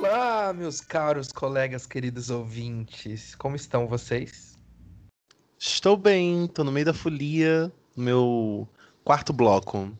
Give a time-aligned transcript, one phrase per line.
[0.00, 3.34] Olá, meus caros colegas, queridos ouvintes.
[3.34, 4.56] Como estão vocês?
[5.58, 8.68] Estou bem, tô no meio da folia, no meu
[9.04, 9.94] quarto bloco.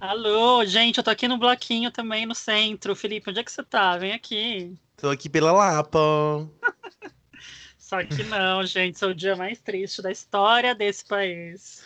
[0.00, 2.96] Alô, gente, eu tô aqui no bloquinho também no centro.
[2.96, 3.98] Felipe, onde é que você tá?
[3.98, 4.78] Vem aqui.
[4.96, 6.48] Tô aqui pela Lapa.
[7.78, 11.84] Só que não, gente, sou o dia mais triste da história desse país.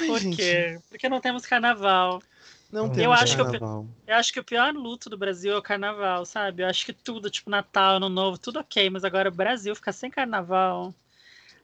[0.00, 0.80] Ai, Por gente, quê?
[0.88, 2.22] Porque não temos carnaval.
[2.70, 3.86] Não Eu temos acho que eu- carnaval.
[4.06, 6.62] Eu acho que o pior luto do Brasil é o carnaval, sabe?
[6.62, 9.92] Eu acho que tudo, tipo Natal, Ano Novo, tudo ok, mas agora o Brasil ficar
[9.92, 10.94] sem carnaval,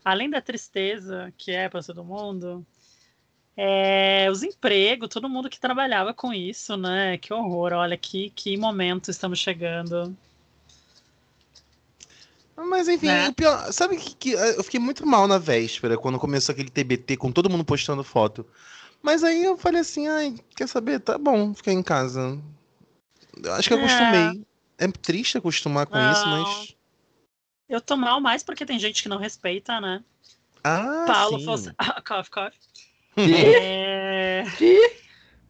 [0.04, 2.64] além da tristeza que é para todo mundo,
[3.56, 7.16] é, os empregos, todo mundo que trabalhava com isso, né?
[7.18, 10.16] Que horror, olha que, que momento estamos chegando.
[12.56, 13.28] Mas enfim, Né?
[13.28, 17.16] o pior, sabe que, que eu fiquei muito mal na véspera, quando começou aquele TBT
[17.16, 18.46] com todo mundo postando foto.
[19.04, 20.98] Mas aí eu falei assim, ai, quer saber?
[20.98, 22.40] Tá bom, ficar em casa.
[23.36, 23.80] Eu acho que eu É.
[23.82, 24.46] acostumei.
[24.78, 26.38] É triste acostumar com isso, Não.
[26.38, 26.74] mas.
[27.68, 30.02] Eu tô mal mais porque tem gente que não respeita, né?
[30.64, 31.44] Ah, Paulo sim.
[31.44, 31.70] fosse.
[31.78, 32.50] Ah, cough.
[33.14, 33.34] Que?
[33.60, 34.44] É...
[34.56, 34.88] Que?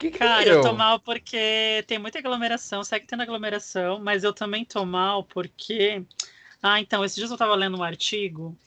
[0.00, 4.32] Que que Cara, eu tô mal porque tem muita aglomeração, segue tendo aglomeração, mas eu
[4.32, 6.04] também tô mal porque.
[6.60, 8.58] Ah, então, esses dias eu tava lendo um artigo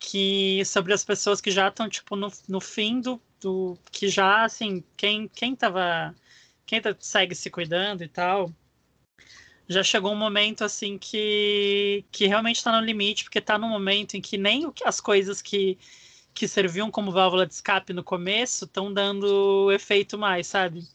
[0.00, 3.78] que sobre as pessoas que já estão, tipo, no, no fim do, do.
[3.90, 6.14] Que já, assim, quem, quem tava.
[6.66, 8.52] Quem tá- segue se cuidando e tal.
[9.68, 14.14] Já chegou um momento assim que, que realmente tá no limite, porque tá num momento
[14.16, 15.78] em que nem o que as coisas que,
[16.34, 20.86] que serviam como válvula de escape no começo estão dando efeito mais, sabe?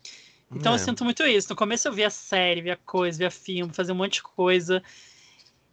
[0.56, 0.76] Então É.
[0.76, 1.50] eu sinto muito isso.
[1.52, 4.84] No começo eu via série, via coisa, via filme, fazia um monte de coisa.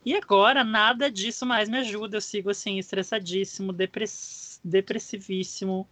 [0.05, 2.17] E agora nada disso mais me ajuda.
[2.17, 4.61] Eu sigo assim, estressadíssimo, depress...
[4.65, 5.89] depressivíssimo.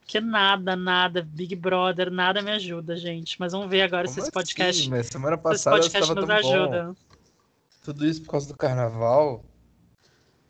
[0.00, 3.36] Porque nada, nada, Big Brother, nada me ajuda, gente.
[3.38, 4.32] Mas vamos ver agora Como se esse assim?
[4.32, 6.32] podcast, Mas semana se esse passada podcast nos tão bom.
[6.32, 6.96] ajuda.
[7.84, 9.44] Tudo isso por causa do carnaval.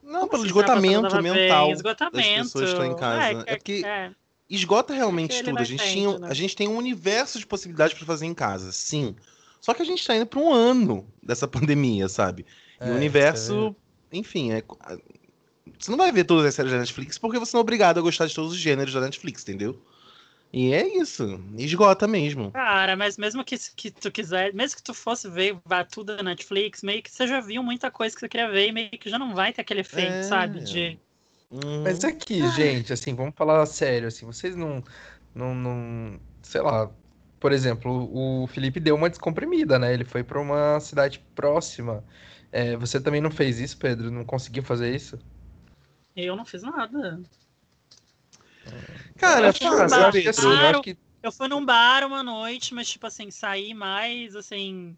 [0.02, 1.64] Não, pelo assim, esgotamento passada mental.
[1.66, 1.72] bem?
[1.74, 2.42] Esgotamento.
[2.44, 3.22] pessoas que estão em casa.
[3.22, 4.10] É, É que- porque- é.
[4.48, 5.58] esgota realmente tudo.
[5.58, 6.28] A gente, tinha, né?
[6.28, 9.14] a gente tem um universo de possibilidades para fazer em casa, sim.
[9.60, 12.47] Só que a gente tá indo para um ano dessa pandemia, sabe?
[12.80, 13.76] E É, o universo,
[14.10, 14.64] enfim, é.
[15.78, 18.03] Você não vai ver todas as séries da Netflix porque você não é obrigado a
[18.03, 19.81] gostar de todos os gêneros da Netflix, entendeu?
[20.53, 21.41] E é isso.
[21.56, 22.50] Esgota mesmo.
[22.50, 26.22] Cara, mas mesmo que, que tu quiser, mesmo que tu fosse ver vá tudo na
[26.25, 29.09] Netflix, meio que você já viu muita coisa que você queria ver e meio que
[29.09, 30.22] já não vai ter aquele efeito, É.
[30.25, 30.60] sabe?
[30.60, 30.98] De.
[31.50, 31.82] Uhum.
[31.84, 34.82] Mas aqui, gente, assim, vamos falar sério, assim, vocês não,
[35.34, 36.91] não, não, sei lá,
[37.41, 39.92] por exemplo, o Felipe deu uma descomprimida, né?
[39.94, 42.04] Ele foi para uma cidade próxima.
[42.53, 44.10] É, você também não fez isso, Pedro?
[44.10, 45.19] Não conseguiu fazer isso?
[46.25, 47.20] Eu não fiz nada.
[49.16, 49.53] Cara, eu
[50.12, 50.31] Pedro.
[50.31, 54.34] assim, eu acho que Eu fui num bar uma noite, mas, tipo assim, saí mais,
[54.34, 54.97] assim.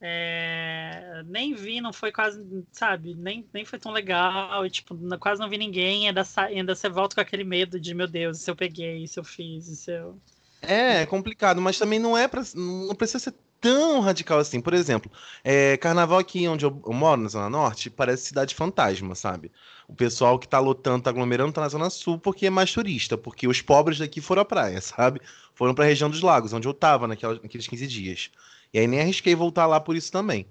[0.00, 2.42] é, Nem vi, não foi quase,
[2.72, 3.14] sabe?
[3.14, 4.66] Nem, nem foi tão legal.
[4.66, 6.08] E, tipo, quase não vi ninguém.
[6.08, 6.44] Ainda, sa...
[6.44, 9.64] ainda você volta com aquele medo de, meu Deus, se eu peguei, se eu fiz,
[9.66, 10.18] se eu.
[10.62, 14.60] É, é complicado, mas também não é pra, não precisa ser tão radical assim.
[14.60, 15.10] Por exemplo,
[15.44, 19.52] é, carnaval aqui onde eu, eu moro, na Zona Norte, parece cidade fantasma, sabe?
[19.86, 23.18] O pessoal que tá lotando, tá aglomerando, tá na Zona Sul porque é mais turista,
[23.18, 25.20] porque os pobres daqui foram à praia, sabe?
[25.54, 28.30] Foram pra região dos lagos, onde eu tava naquela, naqueles 15 dias.
[28.72, 30.46] E aí nem arrisquei voltar lá por isso também.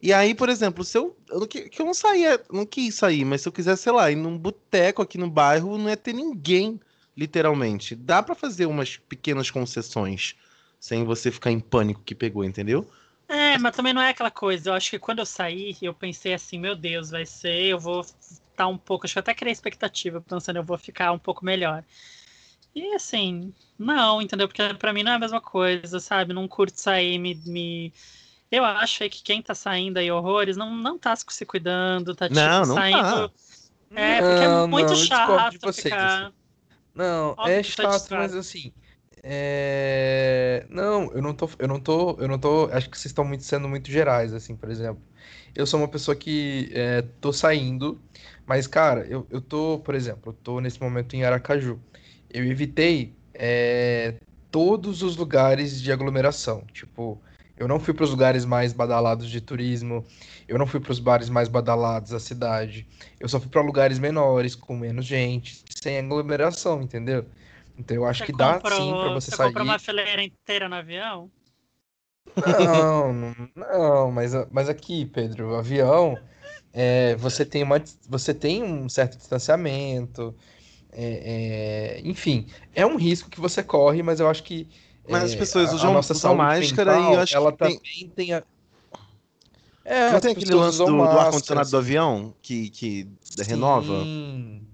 [0.00, 3.40] E aí, por exemplo, se eu, eu que eu não saía, não quis sair, mas
[3.40, 6.78] se eu quiser, sei lá, ir num boteco aqui no bairro, não ia ter ninguém,
[7.16, 7.94] literalmente.
[7.94, 10.36] Dá pra fazer umas pequenas concessões
[10.84, 12.86] sem você ficar em pânico que pegou, entendeu?
[13.26, 14.68] É, mas também não é aquela coisa.
[14.68, 18.02] Eu acho que quando eu saí, eu pensei assim, meu Deus, vai ser, eu vou
[18.02, 21.42] estar um pouco, acho que eu até criei expectativa, pensando, eu vou ficar um pouco
[21.42, 21.82] melhor.
[22.74, 24.46] E assim, não, entendeu?
[24.46, 26.34] Porque pra mim não é a mesma coisa, sabe?
[26.34, 27.34] Não curto sair, me.
[27.46, 27.90] me...
[28.50, 32.28] Eu acho aí que quem tá saindo aí horrores não, não tá se cuidando, tá
[32.28, 33.00] tipo Não, não saindo.
[33.00, 33.30] tá.
[33.94, 36.24] É, porque é muito não, chato de vocês, ficar.
[36.26, 36.34] assim.
[36.94, 38.34] Não, Óbvio é que tá chato, distraído.
[38.34, 38.70] mas assim.
[39.26, 42.66] É, Não, eu não tô, eu não tô, eu não tô.
[42.72, 45.02] Acho que vocês estão muito sendo muito gerais, assim, por exemplo.
[45.54, 48.00] Eu sou uma pessoa que é, tô saindo,
[48.46, 51.80] mas, cara, eu, eu tô, por exemplo, eu tô nesse momento em Aracaju.
[52.30, 54.16] Eu evitei é,
[54.50, 56.66] todos os lugares de aglomeração.
[56.72, 57.22] Tipo,
[57.56, 60.04] eu não fui para os lugares mais badalados de turismo,
[60.48, 62.86] eu não fui para os bares mais badalados da cidade.
[63.20, 67.24] Eu só fui para lugares menores, com menos gente, sem aglomeração, entendeu?
[67.78, 69.46] Então eu acho Você que dá comprou- sim para você você sair.
[69.48, 71.30] comprou uma fileira inteira no avião?
[72.36, 73.12] Não,
[73.54, 76.18] não, mas, mas aqui, Pedro, o avião,
[76.72, 80.34] é, você tem uma, você tem um certo distanciamento,
[80.92, 84.68] é, é, enfim, é um risco que você corre, mas eu acho que
[85.08, 87.52] Mas as é, pessoas a- a usam- usam máscara e eu mental, acho que ela
[87.52, 88.42] tem- também tem a...
[89.84, 93.08] É, Não tem aquele lance do, usam do ar-condicionado do avião que, que
[93.46, 94.02] renova?
[94.04, 94.66] Sim,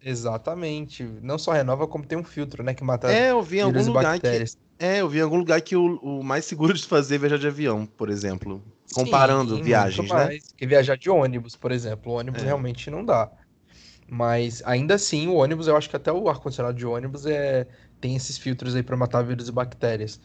[0.00, 1.02] exatamente.
[1.22, 3.92] Não só renova, como tem um filtro, né, que mata É, eu vi em algum
[3.92, 4.44] lugar que.
[4.78, 7.38] É, eu vi em algum lugar que o, o mais seguro de fazer é viajar
[7.38, 8.62] de avião, por exemplo.
[8.94, 10.38] Comparando Sim, viagens, né?
[10.56, 12.12] que viajar de ônibus, por exemplo.
[12.12, 12.46] O ônibus É.
[12.46, 13.30] realmente não dá.
[14.08, 17.66] Mas ainda assim, o ônibus, eu acho que até o ar-condicionado de ônibus é,
[18.00, 20.20] tem esses filtros aí para matar vírus e bactérias.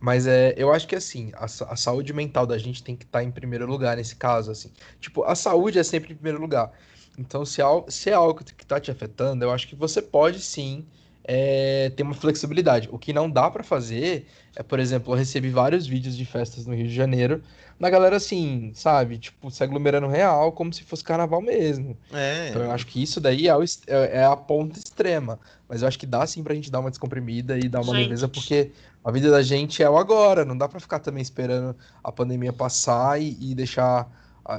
[0.00, 3.22] Mas é, eu acho que assim, a, a saúde mental da gente tem que estar
[3.24, 4.72] em primeiro lugar nesse caso, assim.
[5.00, 6.72] Tipo, a saúde é sempre em primeiro lugar.
[7.18, 10.40] Então, se é, se é algo que está te afetando, eu acho que você pode
[10.40, 10.86] sim
[11.24, 12.88] é, ter uma flexibilidade.
[12.92, 14.26] O que não dá para fazer
[14.58, 17.40] é, por exemplo, eu recebi vários vídeos de festas no Rio de Janeiro,
[17.78, 21.96] na galera assim, sabe, tipo, se aglomerando real, como se fosse carnaval mesmo.
[22.12, 22.48] É.
[22.48, 25.38] Então eu acho que isso daí é, o é é a ponta extrema.
[25.68, 28.04] Mas eu acho que dá sim pra gente dar uma descomprimida e dar uma Gente.
[28.04, 28.72] leveza, porque
[29.04, 30.44] a vida da gente é o agora.
[30.44, 34.10] Não dá pra ficar também esperando a pandemia passar e, e deixar,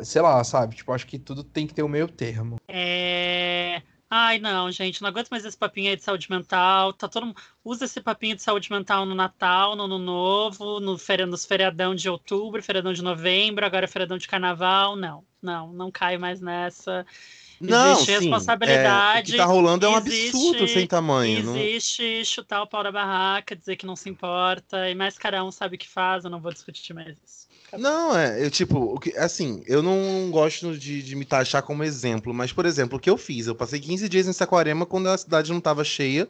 [0.03, 0.75] sei lá, sabe?
[0.75, 2.57] Tipo, acho que tudo tem que ter o meio termo.
[2.67, 3.81] É...
[4.11, 6.93] Ai, não, gente, não aguento mais esse papinho aí de saúde mental.
[6.93, 7.35] Tá todo.
[7.63, 11.25] Usa esse papinho de saúde mental no Natal, no Ano Novo, no feri...
[11.27, 14.95] nos feriadão de outubro, feriadão de novembro, agora feriadão de carnaval.
[14.95, 17.05] Não, não, não caio mais nessa.
[17.61, 21.43] Não, Existe sim, responsabilidade, é, o que tá rolando é um existe- absurdo sem tamanho.
[21.43, 25.43] não- Existe chutar o pau da barraca, dizer que não se importa, e mais cada
[25.43, 27.48] um sabe o que faz, eu não vou discutir mais isso.
[27.77, 32.51] Não, é, eu, tipo, assim, eu não gosto de, de me taxar como exemplo, mas,
[32.51, 33.45] por exemplo, o que eu fiz?
[33.47, 36.27] Eu passei 15 dias em Saquarema quando a cidade não tava cheia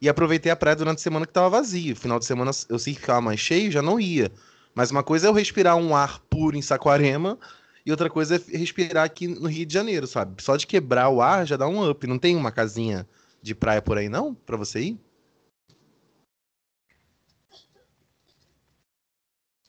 [0.00, 1.96] e aproveitei a praia durante a semana que tava vazio.
[1.96, 4.32] Final de semana eu sei que ficava mais cheio, já não ia.
[4.74, 7.38] Mas uma coisa é eu respirar um ar puro em Saquarema
[7.86, 10.42] e outra coisa é respirar aqui no Rio de Janeiro, sabe?
[10.42, 12.06] Só de quebrar o ar já dá um up.
[12.06, 13.08] Não tem uma casinha
[13.42, 14.34] de praia por aí, não?
[14.34, 15.00] Pra você ir?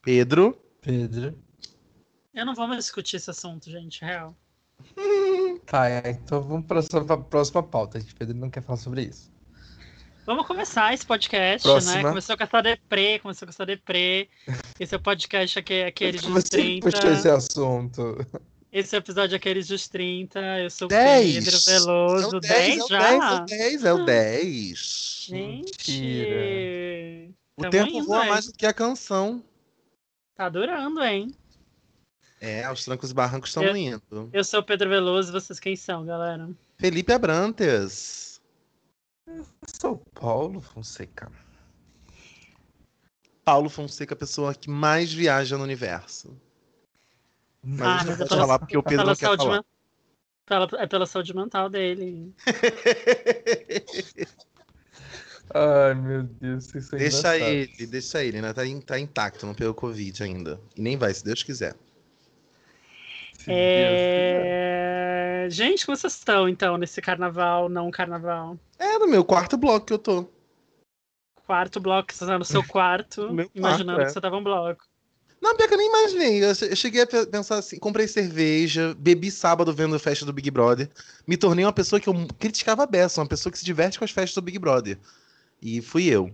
[0.01, 0.57] Pedro?
[0.81, 1.37] Pedro.
[2.33, 4.35] Eu não vou mais discutir esse assunto, gente, real.
[5.65, 6.79] Tá, é, então vamos para
[7.13, 7.99] a próxima pauta.
[7.99, 8.15] gente.
[8.15, 9.29] Pedro não quer falar sobre isso.
[10.25, 11.95] Vamos começar esse podcast, Próxima.
[11.95, 12.03] né?
[12.03, 14.29] Começou com essa deprê, começou com essa deprê.
[14.79, 16.89] Esse é o podcast aqui, aqueles dos Você 30.
[16.89, 18.17] puxou esse assunto.
[18.71, 20.39] Esse é o episódio aqueles dos 30.
[20.59, 21.45] Eu sou o 10.
[21.45, 22.35] Pedro Veloso.
[22.35, 23.09] É o 10, é o já?
[23.09, 25.25] 10, é o 10, é o 10.
[25.27, 26.01] Gente.
[26.01, 27.33] Mentira.
[27.55, 29.43] O Tamo tempo voa mais do que a canção.
[30.37, 31.33] Tá durando, hein?
[32.39, 34.29] É, aos trancos e barrancos estão Eu- indo.
[34.31, 36.47] Eu sou o Pedro Veloso, vocês quem são, galera?
[36.77, 38.39] Felipe Abrantes.
[39.81, 41.31] Sou Paulo Fonseca.
[43.43, 46.39] Paulo Fonseca, a pessoa que mais viaja no universo.
[47.63, 49.65] Mas Ah, mas não é pela- falar porque o Pedro não quer falar.
[50.45, 52.31] pela- é pela saúde mental dele.
[55.53, 57.41] Ai, meu Deus, isso é deixa engraçado.
[57.41, 58.53] ele, deixa ele, né?
[58.53, 60.59] Tá, in- tá intacto, não pegou Covid ainda.
[60.75, 61.75] E nem vai, se Deus quiser.
[63.33, 64.45] Se Deus quiser.
[65.45, 65.47] É...
[65.49, 68.59] Gente, como vocês estão, então, nesse carnaval, não carnaval?
[68.77, 70.27] É no meu quarto bloco que eu tô.
[71.45, 74.05] Quarto bloco, você tá no seu quarto, quarto, imaginando é.
[74.05, 74.83] que você tava um bloco.
[75.41, 76.43] Não, pior que eu nem imaginei.
[76.43, 80.25] Eu che- eu cheguei a pe- pensar assim, comprei cerveja, bebi sábado vendo a festa
[80.25, 80.89] do Big Brother.
[81.25, 84.03] Me tornei uma pessoa que eu criticava a beça, uma pessoa que se diverte com
[84.03, 84.97] as festas do Big Brother.
[85.61, 86.33] E fui eu.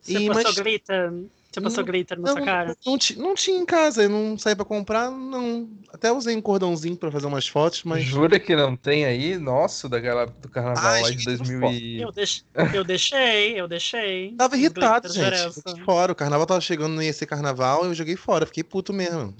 [0.00, 1.12] Você E, passou mas- glitter?
[1.50, 2.76] Você passou Não, glitter na Não, sua cara?
[2.84, 5.70] não, não tinha em casa, eu não saí pra comprar, não.
[5.92, 8.02] Até usei um cordãozinho pra fazer umas fotos, mas.
[8.02, 9.38] Jura que não tem aí?
[9.38, 12.02] Nossa, daquela, do carnaval Ai, lá de não 2000 e...
[12.02, 12.44] Eu, deix...
[12.74, 14.32] eu deixei, eu deixei.
[14.36, 15.84] Tava irritado, gente.
[15.84, 16.10] fora.
[16.10, 18.46] O carnaval tava chegando, não ia ser carnaval, eu joguei fora.
[18.46, 19.32] Fiquei puto mesmo.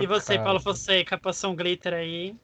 [0.00, 0.44] E você, Chocado.
[0.44, 2.34] Paulo Fonseca, passou um glitter aí?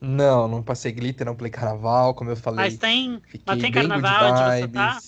[0.00, 2.66] Não, não passei glitter, não play carnaval, como eu falei.
[2.66, 4.98] Mas tem, mas tem carnaval onde você tá?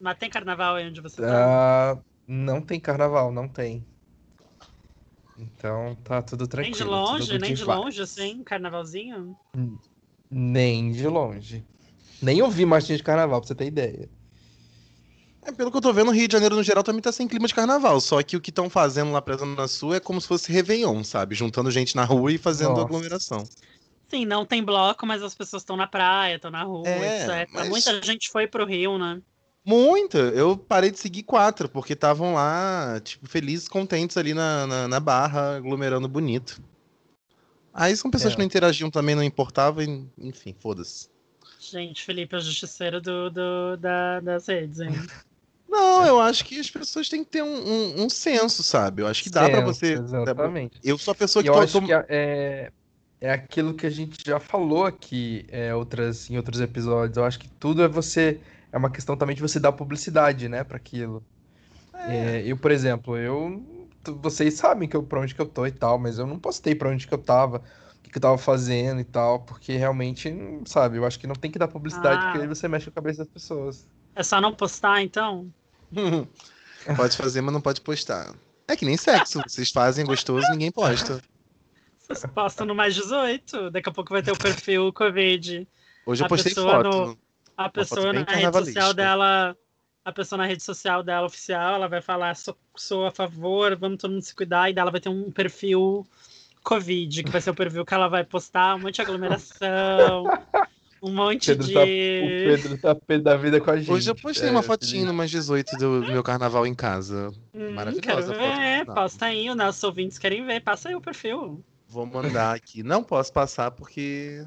[0.00, 1.94] mas tem carnaval aí onde você tá?
[1.94, 3.84] Ah, não tem carnaval, não tem.
[5.38, 6.74] Então tá tudo nem tranquilo.
[6.74, 7.76] de tudo longe, nem de vibes.
[7.76, 9.36] longe, assim, carnavalzinho?
[10.30, 11.64] Nem de longe.
[12.20, 14.08] Nem ouvi marchinha de carnaval, pra você ter ideia.
[15.44, 17.26] É, pelo que eu tô vendo, o Rio de Janeiro no geral também tá sem
[17.26, 18.00] clima de carnaval.
[18.00, 21.02] Só que o que estão fazendo lá pra Zona Sul é como se fosse Réveillon,
[21.02, 21.34] sabe?
[21.34, 22.82] Juntando gente na rua e fazendo Nossa.
[22.82, 23.44] aglomeração.
[24.12, 27.48] Sim, não tem bloco, mas as pessoas estão na praia, estão na rua, É, etc.
[27.50, 29.22] mas- Muita gente foi pro Rio, né?
[29.64, 30.18] Muita!
[30.18, 35.00] Eu parei de seguir quatro, porque estavam lá, tipo, felizes, contentes ali na, na, na
[35.00, 36.60] barra, aglomerando bonito.
[37.72, 38.36] Aí são pessoas É.
[38.36, 39.82] que não interagiam também, não importava,
[40.18, 41.08] enfim, foda-se.
[41.58, 44.90] Gente, Felipe é o justiceiro do, do- da- das redes, hein?
[45.66, 49.00] Não, eu acho que as pessoas têm que ter um, um, um senso, sabe?
[49.00, 49.92] Eu acho que dá pra Senso, você.
[49.94, 50.78] Exatamente.
[50.84, 52.70] Eu sou a pessoa que eu tô, acho tô- que é,
[53.22, 57.16] é aquilo que a gente já falou aqui é, outras, em outros episódios.
[57.16, 58.40] Eu acho que tudo é você.
[58.72, 61.22] É uma questão também de você dar publicidade, né, para aquilo.
[61.94, 63.64] É, eu, por exemplo, eu
[64.20, 66.74] vocês sabem que eu, pra onde que eu tô e tal, mas eu não postei
[66.74, 70.34] pra onde que eu tava, o que, que eu tava fazendo e tal, porque realmente,
[70.64, 72.24] sabe, eu acho que não tem que dar publicidade, Ah.
[72.24, 73.86] porque aí você mexe com a cabeça das pessoas.
[74.16, 75.46] É só não postar, então?
[76.96, 78.34] pode fazer, mas não pode postar.
[78.66, 79.40] É que nem sexo.
[79.46, 81.22] Vocês fazem gostoso, ninguém posta.
[82.34, 83.70] Postam no mais 18.
[83.70, 85.66] Daqui a pouco vai ter o perfil Covid.
[86.06, 86.88] Hoje eu A postei foto.
[86.88, 87.18] no-
[87.56, 89.56] A foto pessoa na rede social dela.
[90.04, 93.98] A pessoa na rede social dela oficial, ela vai falar, sou, sou a favor, vamos
[93.98, 96.04] todo mundo se cuidar, e dela vai ter um perfil
[96.64, 100.28] Covid, que vai ser o perfil que ela vai postar, um monte de aglomeração,
[101.00, 101.72] um monte Pedro de.
[101.72, 103.92] tá- O Pedro tá pé da vida com a gente.
[103.92, 107.30] Hoje eu postei é, uma fotinha no mais 18 do meu carnaval em casa.
[107.54, 108.94] Hum, maravilhosa quero foto ver, carnaval.
[109.04, 111.64] posta aí, os nossos ouvintes querem ver, passa aí o perfil.
[111.92, 112.82] Vou mandar aqui.
[112.82, 114.42] Não posso passar porque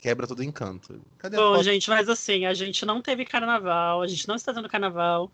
[0.00, 0.98] quebra todo encanto.
[1.18, 1.64] Cadê a Bom, foto?
[1.64, 5.30] gente, mas assim, a gente não teve carnaval, a gente não está tendo carnaval,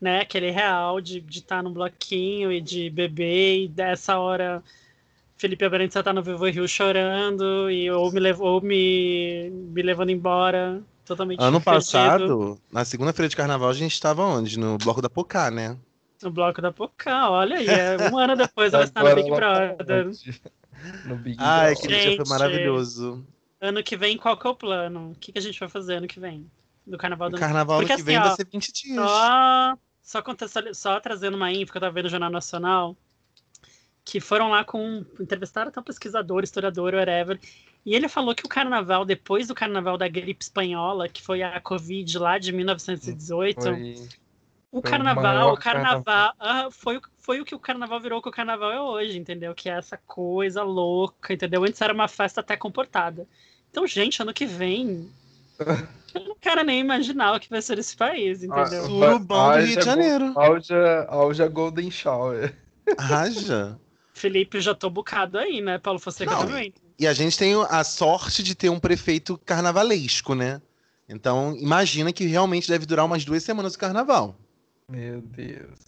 [0.00, 0.20] né?
[0.20, 4.62] Aquele real de estar no bloquinho e de beber, e dessa hora
[5.36, 10.10] Felipe Abrantes tá no Vivo Rio chorando, e ou me, levou, ou me, me levando
[10.10, 14.56] embora, totalmente Ano perdido, passado, na segunda-feira de carnaval, a gente estava onde?
[14.56, 15.76] No bloco da Pocá, né?
[16.22, 19.34] No bloco da Pocá, olha aí, é, um ano depois ela está no Big tá
[19.34, 20.10] Brother.
[21.04, 21.72] No Big Brother.
[21.72, 23.26] aquele dia foi maravilhoso.
[23.60, 25.12] Ano que vem, qual que é o plano?
[25.12, 26.50] O que, que a gente vai fazer ano que vem?
[26.86, 28.72] Do carnaval do O ano carnaval Porque ano que vem assim, ó, vai ser 20
[28.72, 28.96] dias.
[28.96, 32.96] Só, só, contextuali- só trazendo uma info que eu tava vendo no Jornal Nacional,
[34.04, 35.04] que foram lá com.
[35.20, 37.38] entrevistaram até um pesquisador, historiador, whatever.
[37.86, 41.60] E ele falou que o carnaval, depois do carnaval da gripe espanhola, que foi a
[41.60, 44.08] Covid lá de 1918, Foi-
[44.72, 48.22] o foi carnaval, o carnaval, ah, foi, o- foi o que o carnaval virou o
[48.22, 49.54] que o carnaval é hoje, entendeu?
[49.54, 51.62] Que é essa coisa louca, entendeu?
[51.62, 53.28] Antes era uma festa até comportada.
[53.70, 55.08] Então, gente, ano que vem.
[56.14, 58.62] Eu não quero nem imaginar o que vai ser esse país, entendeu?
[58.84, 60.38] Ah, Surubão do Haja Rio de Janeiro.
[60.38, 62.54] Haja, haja Golden Shower.
[62.98, 63.78] Raja.
[64.12, 65.78] Felipe, já tô bucado aí, né?
[65.78, 66.46] Paulo Fonseca Não.
[66.46, 66.74] também.
[66.98, 70.60] E a gente tem a sorte de ter um prefeito carnavalesco, né?
[71.08, 74.36] Então, imagina que realmente deve durar umas duas semanas o carnaval.
[74.92, 75.80] Meu Deus.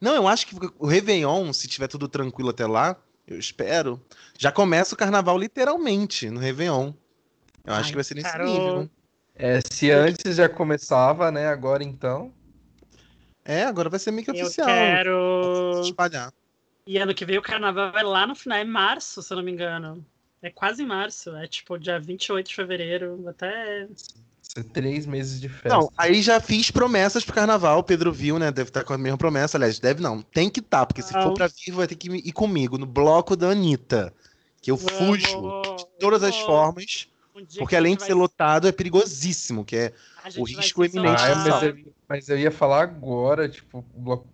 [0.00, 4.00] Não, eu acho que o Réveillon, se tiver tudo tranquilo até lá, eu espero,
[4.38, 6.92] já começa o carnaval literalmente no Réveillon.
[7.64, 8.88] Eu acho Ai, que vai ser nesse nível.
[9.34, 11.48] É, se antes já começava, né?
[11.48, 12.32] Agora então.
[13.44, 14.68] É, agora vai ser meio que Eu oficial.
[14.68, 15.80] quero.
[15.82, 16.32] Se espalhar.
[16.86, 19.44] E ano que vem o carnaval é lá no final, é março, se eu não
[19.44, 20.04] me engano.
[20.40, 23.88] É quase em março, é tipo dia 28 de fevereiro, até.
[24.42, 25.68] Ser três meses de festa.
[25.68, 28.50] Não, aí já fiz promessas pro carnaval, o Pedro viu, né?
[28.50, 30.20] Deve estar com a mesma promessa, aliás, deve não.
[30.20, 31.22] Tem que estar, porque se Não.
[31.22, 34.12] for pra vir, vai ter que ir comigo no bloco da Anitta.
[34.60, 38.68] Que eu fujo Vamos, de todas as formas, Um porque além de ser vai- lotado,
[38.68, 42.82] é perigosíssimo, que é vai risco se eminente Ah, mas, eu, mas eu ia falar
[42.82, 44.26] agora, tipo, o bloco...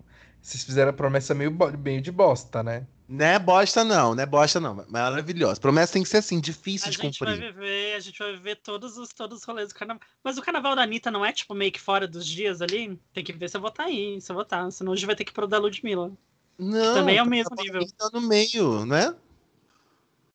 [0.43, 2.87] vocês fizeram a promessa meio, meio de bosta, né?
[3.09, 4.85] Não é bosta, não, não é bosta, não.
[4.89, 5.59] Maravilhosa.
[5.59, 7.55] Promessa tem que ser assim, difícil A de gente vai cumprir.
[7.55, 10.03] viver, a gente vai viver todos os, todos os rolês do carnaval.
[10.23, 13.01] Mas o carnaval da Anitta não é, tipo, meio que fora dos dias ali?
[13.15, 14.71] Tem que ver se eu vou estar aí, se eu vou estar.
[14.71, 16.13] Senão hoje vai ter que ir pro da Ludmilla.
[16.59, 17.83] Não, também é o tá- mesmo tá- nível.
[17.97, 19.15] Tá no meio, né?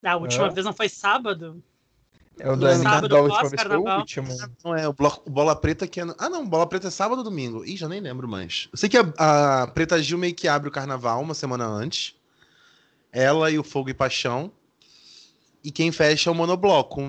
[0.02, 0.50] A última É.
[0.50, 1.62] vez não foi sábado?
[2.40, 4.28] É o da Anitta sábado da última vez foi o último.
[4.64, 6.04] Não é, o, bloco, o Bola Preta que é.
[6.04, 7.64] no- Ah, não, Bola Preta é sábado ou domingo?
[7.64, 8.68] Ih, já nem lembro mais.
[8.72, 12.16] Eu sei que a, a Preta Gil meio que abre o carnaval uma semana antes.
[13.14, 14.52] Ela e o Fogo e Paixão.
[15.62, 17.00] E quem fecha é o Monobloco.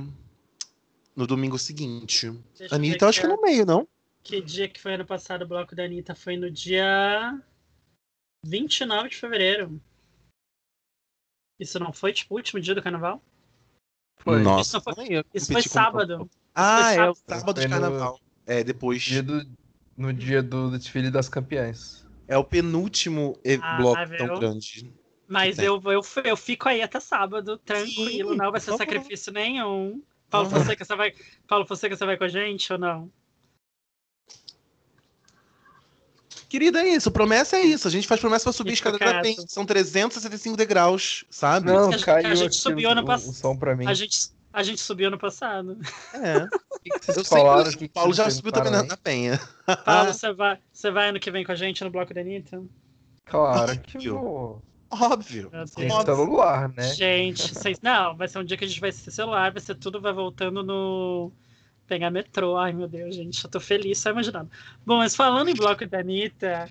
[1.16, 2.30] No domingo seguinte.
[2.58, 3.88] Deixa Anitta, eu acho que é no meio, não?
[4.22, 6.14] Que dia que foi ano passado o bloco da Anitta?
[6.14, 7.42] Foi no dia
[8.46, 9.82] 29 de fevereiro.
[11.60, 13.22] Isso não foi, tipo, o último dia do carnaval?
[14.18, 14.42] Foi.
[14.42, 16.30] Nossa, Isso foi- Isso foi com- sábado.
[16.54, 17.40] Ah, foi é o sábado.
[17.40, 18.20] sábado de Foi no- carnaval.
[18.46, 19.02] É, depois.
[19.02, 19.46] Dia do-
[19.98, 22.06] no dia do desfile das campeãs.
[22.28, 24.18] É o penúltimo Ah, bloco viu?
[24.18, 24.94] tão grande.
[25.27, 25.65] Mas Tem.
[25.65, 30.01] eu, eu, eu fico aí até sábado, tranquilo, Sim, não vai ser sacrifício nenhum.
[30.29, 30.60] Paulo Aham.
[30.60, 31.13] Fonseca, você vai,
[31.48, 33.10] Paulo Fonseca, você vai com a gente ou não?
[36.48, 37.12] Querida, é isso.
[37.12, 37.88] Promessa é isso.
[37.88, 39.22] A gente faz promessa pra subir escada da.
[39.22, 39.36] Penha.
[39.48, 41.67] São 365 degraus, sabe?
[41.72, 43.88] Não, a gente- caiu a gente subiu ano o- pass- o som pra mim.
[43.88, 45.77] A gente, a gente subiu no passado.
[46.13, 46.48] É.
[46.75, 47.72] O que, que vocês Eu sei falaram?
[47.72, 49.39] que que o Paulo que já subiu também na, na Penha.
[49.84, 52.62] Paulo, você vai, você vai ano que vem com a gente no bloco da Anitta?
[53.25, 54.62] Claro que vou.
[55.02, 55.52] Óbvio.
[55.75, 56.94] Tem celular, né?
[56.94, 57.80] Gente, vocês.
[57.82, 60.14] Não, vai ser um dia que a gente vai ser celular, vai ser tudo, vai
[60.14, 61.32] voltando no.
[61.88, 62.58] Pegar metrô.
[62.58, 64.50] Ai, meu Deus, gente, eu tô feliz só imaginando.
[64.84, 66.68] Bom, mas falando em bloco da Anitta,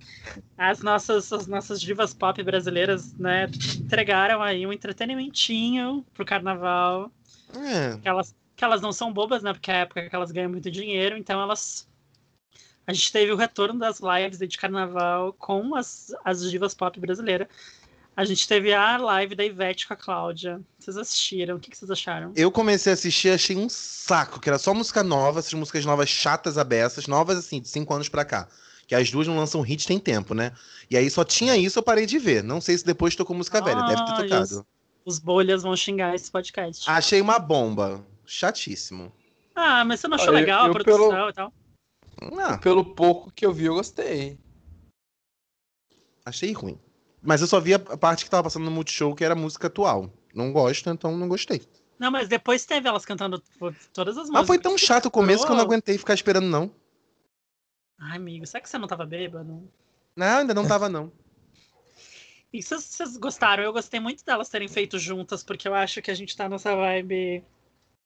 [0.58, 3.46] as nossas, as nossas divas pop brasileiras, né,
[3.78, 7.12] entregaram aí um entretenimentinho pro carnaval.
[7.56, 7.96] É.
[7.98, 9.52] Que elas, que elas não são bobas, né?
[9.52, 11.88] Porque é a época que elas ganham muito dinheiro, então elas.
[12.86, 17.48] A gente teve o retorno das lives de carnaval com as, as divas pop brasileiras.
[18.16, 20.60] A gente teve a live da Ivete com a Cláudia.
[20.78, 21.56] Vocês assistiram?
[21.56, 22.32] O que, que vocês acharam?
[22.36, 26.08] Eu comecei a assistir achei um saco, que era só música nova, essas músicas novas
[26.08, 28.48] chatas, abessas, novas assim, de cinco anos pra cá.
[28.86, 30.52] Que as duas não lançam hit tem tempo, né?
[30.88, 32.44] E aí só tinha isso, eu parei de ver.
[32.44, 34.66] Não sei se depois tocou música velha, deve ter Ah, tocado.
[35.04, 36.88] Os, os bolhas vão xingar esse podcast.
[36.88, 38.04] Achei uma bomba.
[38.26, 39.12] Chatíssimo.
[39.56, 41.52] Ah, mas você não achou Olha, legal a eu produção pelo- e tal?
[42.40, 44.38] Ah, Pelo pouco que eu vi, eu gostei.
[46.24, 46.78] achei ruim.
[47.24, 50.10] Mas eu só vi a parte que tava passando no Multishow, que era música atual.
[50.34, 51.62] Não gosto, então não gostei.
[51.98, 53.42] Não, mas depois teve elas cantando
[53.92, 54.30] todas as músicas.
[54.30, 56.70] Mas foi tão chato o começo que eu não aguentei ficar esperando, não.
[57.98, 59.66] Ai, amigo, será que você não tava bêbado?
[60.14, 61.10] Não, ainda não tava, não.
[62.52, 63.64] E vocês, vocês gostaram?
[63.64, 66.76] Eu gostei muito delas terem feito juntas, porque eu acho que a gente tá nessa
[66.76, 67.42] vibe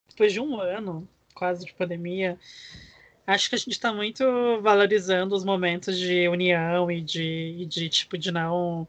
[0.08, 2.38] depois de um ano quase de pandemia.
[3.28, 4.24] Acho que a gente tá muito
[4.62, 8.88] valorizando os momentos de união e de, e de tipo, de não,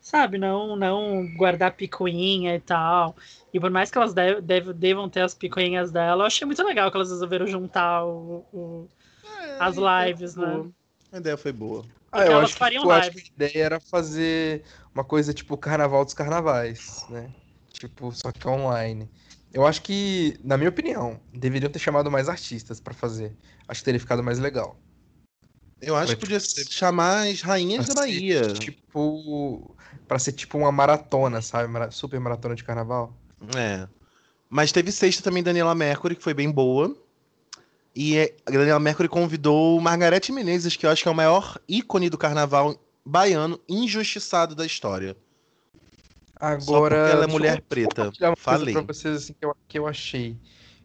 [0.00, 3.14] sabe, não, não guardar picuinha e tal.
[3.52, 4.40] E por mais que elas de-
[4.74, 8.88] devam ter as picuinhas dela, eu achei muito legal que elas resolveram juntar o- o,
[9.60, 10.46] as lives, né?
[10.46, 10.70] Boa.
[11.12, 11.84] A ideia foi boa.
[12.10, 13.22] Ah, Porque eu elas acho, que, fariam tipo, eu acho live.
[13.22, 14.64] que a ideia era fazer
[14.94, 17.30] uma coisa tipo Carnaval dos Carnavais, né?
[17.72, 19.08] Tipo, só que online.
[19.54, 23.32] Eu acho que, na minha opinião, deveriam ter chamado mais artistas pra fazer.
[23.68, 24.76] Acho que teria ficado mais legal.
[25.80, 28.52] Eu acho que podia ser- chamar as rainhas da Pra Bahia.
[28.54, 29.76] Tipo,
[30.08, 31.68] pra ser tipo uma maratona, sabe?
[31.92, 33.16] Super maratona de carnaval.
[33.56, 33.86] É.
[34.50, 36.96] Mas teve sexta também Daniela Mercury, que foi bem boa.
[37.94, 41.60] E é- a Daniela Mercury convidou Margarete Menezes, que eu acho que é o maior
[41.68, 45.16] ícone do carnaval baiano injustiçado da história.
[46.36, 48.02] Agora, ela é mulher preta.
[48.04, 48.74] uma coisa Falei.
[48.74, 50.36] pra vocês assim, que, eu, que eu achei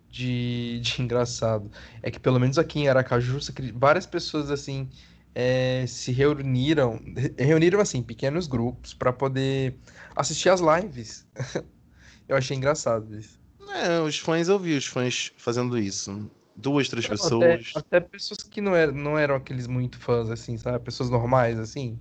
[0.10, 1.70] de, de engraçado.
[2.02, 3.40] É que pelo menos aqui em Aracaju,
[3.74, 4.90] várias pessoas assim
[5.34, 9.78] é, se reuniram, re- reuniram assim, pequenos grupos pra poder
[10.16, 11.28] assistir as lives.
[12.28, 13.40] Eu achei engraçado isso.
[13.70, 16.30] É, os fãs eu vi os fãs fazendo isso.
[16.56, 17.72] Duas, três Até, pessoas.
[17.76, 20.84] até pessoas que não eram, não eram aqueles muito fãs, assim, sabe?
[20.84, 22.00] Pessoas normais, assim.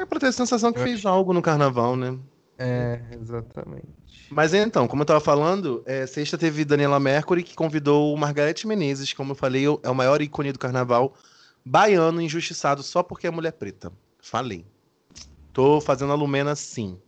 [0.00, 2.18] É pra ter a sensação que fez algo no carnaval, né?
[2.58, 3.88] É, exatamente.
[4.30, 8.66] Mas então, como eu tava falando, é, sexta teve Daniela Mercury, que convidou o Margarete
[8.66, 11.14] Menezes, como eu falei, é o maior ícone do carnaval
[11.64, 13.92] baiano injustiçado só porque é mulher preta.
[14.22, 14.64] Falei.
[15.52, 16.98] Tô fazendo a Lumena sim.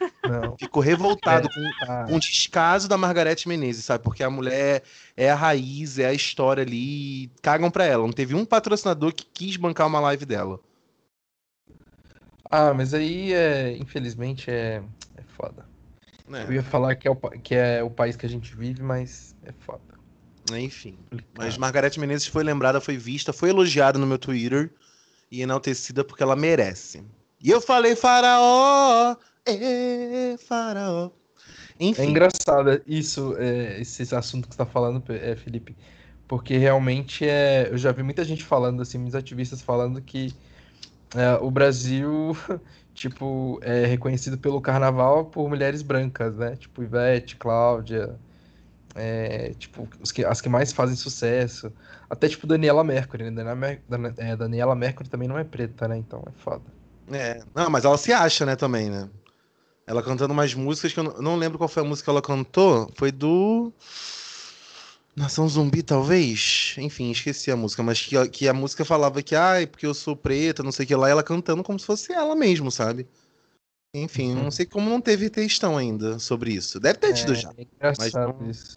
[0.24, 0.56] Não.
[0.58, 4.02] Fico revoltado com Ah, um descaso da Margarete Menezes, sabe?
[4.02, 4.82] Porque a mulher
[5.16, 7.30] é a raiz, é a história ali.
[7.40, 8.02] Cagam pra ela.
[8.04, 10.58] Não teve um patrocinador que quis bancar uma live dela.
[12.52, 14.82] Ah, mas aí, é, infelizmente, é,
[15.16, 15.64] é foda.
[16.28, 16.44] Né?
[16.46, 19.34] Eu ia falar que é, o, que é o país que a gente vive, mas
[19.42, 19.80] é foda.
[20.52, 20.98] Enfim.
[21.36, 21.56] Mas.
[21.56, 24.70] Margarete Menezes foi lembrada, foi vista, foi elogiada no meu Twitter
[25.30, 27.02] e enaltecida porque ela merece.
[27.42, 31.10] E eu falei, faraó, é faraó.
[31.80, 35.74] É Enfim, engraçado isso, é, esse assunto que você tá falando, é, Felipe,
[36.28, 40.34] porque realmente é, eu já vi muita gente falando, assim, muitos ativistas falando que
[41.14, 42.32] é, o Brasil,
[42.94, 46.56] tipo, é reconhecido pelo carnaval por mulheres brancas, né?
[46.56, 48.20] Tipo, Ivete, Cláudia,
[48.94, 51.72] é, tipo, que, as que mais fazem sucesso.
[52.10, 53.30] Até, tipo, Daniela Mercury, né?
[53.30, 53.84] Daniela, Mer-
[54.18, 55.96] é, Daniela Mercury também não é preta, né?
[55.98, 56.72] Então é foda.
[57.12, 57.40] é.
[57.54, 59.10] Não, mas ela se acha, né, também, né?
[59.86, 62.92] Ela cantando umas músicas que eu não lembro qual foi a música que ela cantou.
[62.96, 63.72] Foi do.
[65.14, 66.74] Nação Zumbi, talvez?
[66.78, 69.92] Enfim, esqueci a música, mas que, a- que a música falava que, ai, porque eu
[69.92, 72.70] sou preta, não sei o que lá, e ela cantando como se fosse ela mesmo,
[72.70, 73.06] sabe?
[73.94, 74.44] Enfim, Uhum.
[74.44, 76.80] não sei como não teve textão ainda sobre isso.
[76.80, 77.52] Deve ter tido já.
[77.58, 78.74] É engraçado não- isso.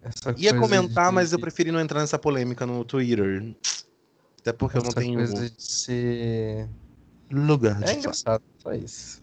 [0.00, 3.54] Essa Ia comentar, de- mas eu preferi não entrar nessa polêmica no Twitter.
[4.40, 6.68] Até porque eu não essa tenho coisa de ser.
[7.30, 9.19] lugar de É engraçado, só isso.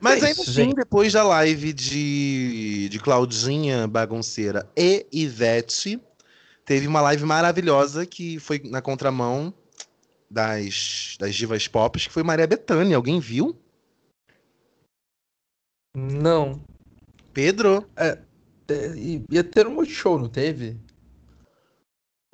[0.00, 0.74] Mas É ainda isso, assim, gente.
[0.76, 6.00] depois da live de, de Claudinha Bagunceira e Ivete,
[6.64, 9.52] teve uma live maravilhosa que foi na contramão
[10.30, 12.96] das, das divas pop, que foi Maria Bethânia.
[12.96, 13.56] Alguém viu?
[15.96, 16.60] Não.
[17.32, 17.88] Pedro?
[17.96, 18.18] É,
[18.96, 20.76] i- ia ter um multishow, não teve?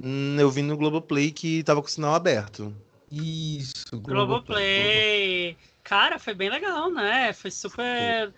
[0.03, 2.75] Hum, eu vi no Globoplay que tava com o sinal aberto.
[3.11, 5.57] Isso, Globoplay.
[5.85, 7.33] Cara, foi bem legal, né?
[7.35, 8.33] Foi super.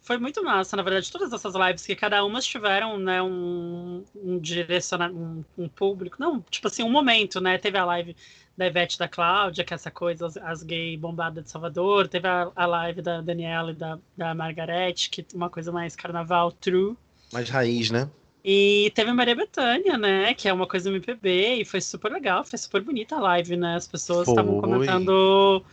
[0.00, 4.38] Foi muito massa, na verdade, todas essas lives que cada uma tiveram, né, um, um
[4.38, 5.18] direcionamento,
[5.58, 7.58] um, um público, não, tipo assim, um momento, né?
[7.58, 8.16] Teve a live
[8.56, 12.06] da Ivete e da Cláudia, que é essa coisa, as, as gay bombadas de Salvador,
[12.06, 15.96] teve a, a live da Daniela e da, da Margarete, que é uma coisa mais
[15.96, 16.96] carnaval true.
[17.32, 18.08] Mais raiz, né?
[18.44, 20.32] E teve a Maria Bethânia, né?
[20.34, 23.56] Que é uma coisa do MPB, e foi super legal, foi super bonita a live,
[23.56, 23.74] né?
[23.74, 25.64] As pessoas estavam comentando.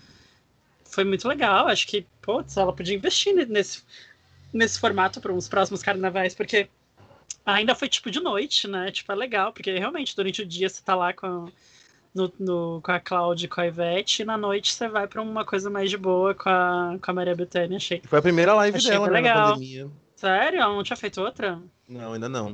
[0.93, 1.67] Foi muito legal.
[1.67, 3.83] Acho que, putz, ela podia investir nesse,
[4.53, 6.69] nesse formato para uns próximos carnavais, porque
[7.45, 8.91] ainda foi tipo de noite, né?
[8.91, 11.49] Tipo, é legal, porque realmente durante o dia você tá lá com,
[12.13, 15.21] no, no, com a Cláudia e com a Ivete, e na noite você vai para
[15.21, 18.01] uma coisa mais de boa com a, com a Maria Bethânia, achei.
[18.05, 19.35] Foi a primeira live Achei dela, né, legal.
[19.35, 19.89] na pandemia.
[20.15, 20.61] Sério?
[20.61, 21.59] Ela não tinha feito outra?
[21.89, 22.53] Não, ainda não.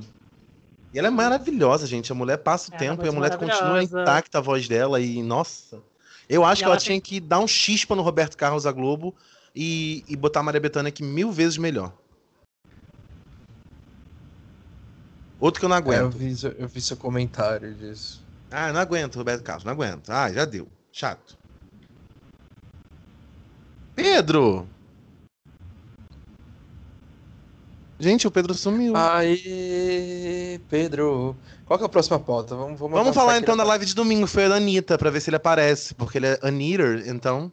[0.92, 2.12] E ela é maravilhosa, gente.
[2.12, 5.22] A mulher passa o é tempo e a mulher continua intacta a voz dela e,
[5.22, 5.80] nossa.
[6.30, 8.64] Eu acho E que ela ela tem- tinha que dar um chispa no Roberto Carlos
[8.64, 9.16] da Globo
[9.56, 11.94] e, e botar a Maria Bethânia aqui mil vezes melhor.
[15.40, 16.18] Outro que eu não É, eu, aguento.
[16.18, 18.22] vi, eu vi seu comentário disso.
[18.52, 20.10] Ah, não aguento, Roberto Carlos, não aguento.
[20.12, 20.68] Ah, já deu.
[20.92, 21.38] Chato.
[23.96, 24.68] Pedro!
[28.00, 28.94] Gente, o Pedro sumiu.
[28.96, 31.36] Aí, Pedro.
[31.66, 32.56] Qual que é a próxima pauta?
[32.56, 35.10] Vamos, vamos, Vamos falar então na- da live de domingo, foi a da Anitta, pra
[35.10, 37.52] ver se ele aparece, porque ele é Anitter, então.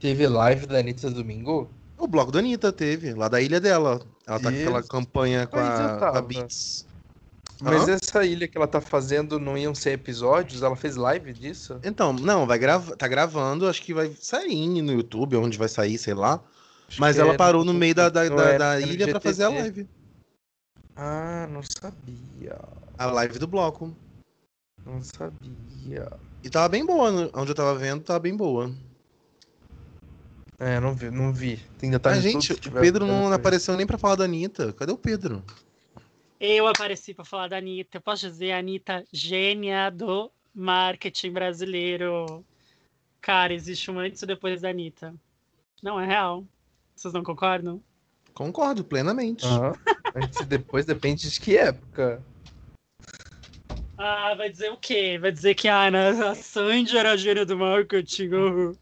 [0.00, 1.70] Teve live da Anitta domingo?
[1.98, 4.02] O bloco da Anitta teve, lá da ilha dela.
[4.26, 4.88] Ela tá com aquela Isso.
[4.88, 6.22] campanha com a, com a.
[6.22, 6.84] Beats.
[7.62, 7.92] Mas Hã?
[7.94, 10.62] essa ilha que ela tá fazendo não iam ser episódios?
[10.62, 11.78] Ela fez live disso?
[11.82, 12.94] Então, não, vai grava...
[12.94, 16.38] tá gravando, acho que vai sair no YouTube, onde vai sair, sei lá.
[16.88, 19.44] Acho Mas ela é parou no meio da, da, da- é- da ilha pra fazer
[19.44, 19.88] a live.
[20.94, 22.58] Ah, não sabia.
[22.96, 23.94] A live do bloco.
[24.84, 26.10] Não sabia.
[26.42, 28.72] E tava bem boa, onde eu tava vendo, tava bem boa.
[30.58, 31.60] É, não vi, não vi.
[31.82, 33.34] Ainda tá a no gente, o Pedro não coisa.
[33.34, 34.72] apareceu nem pra falar da Anitta.
[34.72, 35.44] Cadê o Pedro?
[36.40, 37.98] Eu apareci para falar da Anitta.
[37.98, 42.44] Eu posso dizer, a Anitta, gênia do marketing brasileiro.
[43.20, 45.14] Cara, existe um antes e depois da Anitta.
[45.82, 46.44] Não é real.
[46.96, 47.82] Vocês não concordam?
[48.32, 49.46] Concordo, plenamente.
[50.40, 52.22] E depois depende de que época.
[53.98, 55.18] Ah, vai dizer o quê?
[55.20, 55.88] Vai dizer que ah,
[56.30, 58.28] a Sandy era a gênia do marketing.
[58.28, 58.76] uhum.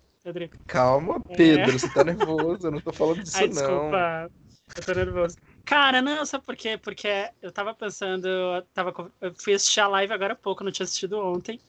[0.67, 2.67] Calma, Pedro, você tá nervoso.
[2.67, 3.41] Eu não tô falando disso, É.
[3.41, 3.55] Ai, não.
[3.55, 4.31] desculpa.
[4.77, 5.37] Eu tô nervoso.
[5.65, 6.79] Cara, não, sabe por quê?
[6.79, 10.73] Porque eu tava pensando, eu, tava, eu fui assistir a live agora há pouco, não
[10.73, 11.61] tinha assistido ontem.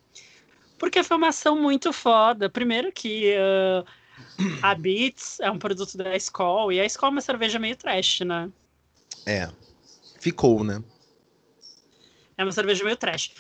[0.78, 2.50] Porque foi uma ação muito foda.
[2.50, 3.84] Primeiro que ah,
[4.62, 8.22] a Beats é um produto da Skol, e a Skol é uma cerveja meio trash,
[8.22, 8.50] né?
[9.26, 9.50] É.
[10.20, 10.84] Ficou, né?
[12.38, 13.32] É uma cerveja meio trash.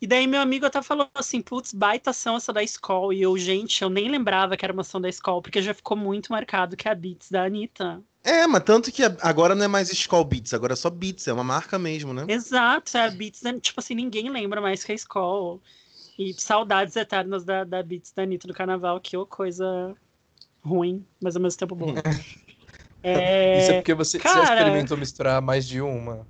[0.00, 3.12] E daí meu amigo até falou assim, putz, baita ação essa da Skol.
[3.12, 5.96] E eu, gente, eu nem lembrava que era uma ação da Skol, porque já ficou
[5.96, 8.02] muito marcado que é a Beats da Anitta.
[8.22, 11.32] É, mas tanto que agora não é mais Skull Beats, agora é só Beats, é
[11.32, 12.26] uma marca mesmo, né?
[12.28, 15.60] Exato, é a Beats, tipo assim, ninguém lembra mais que a Skol.
[16.18, 19.96] E saudades eternas da, da Beats da Anitta do Carnaval, que ô coisa
[20.62, 21.94] ruim, mas ao mesmo tempo boa.
[23.02, 23.58] É...
[23.58, 26.26] Isso é porque você, você cara- experimentou misturar mais de uma.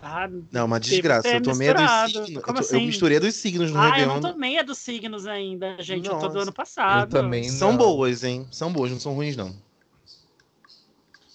[0.00, 1.22] ah, Não, uma Deve desgraça.
[1.28, 2.30] ter Eu tomei a dos signos.
[2.30, 2.86] Eu, Como to- eu assim?
[2.86, 4.14] misturei a dos signos no ah, eu Réveillon.
[4.20, 6.06] não tomei a dos signos ainda, gente.
[6.08, 6.38] Eu tô do Nossa.
[6.40, 7.02] ano passado.
[7.02, 7.76] Eu também São não.
[7.78, 8.46] boas, hein?
[8.50, 9.54] São boas, não são ruins, não.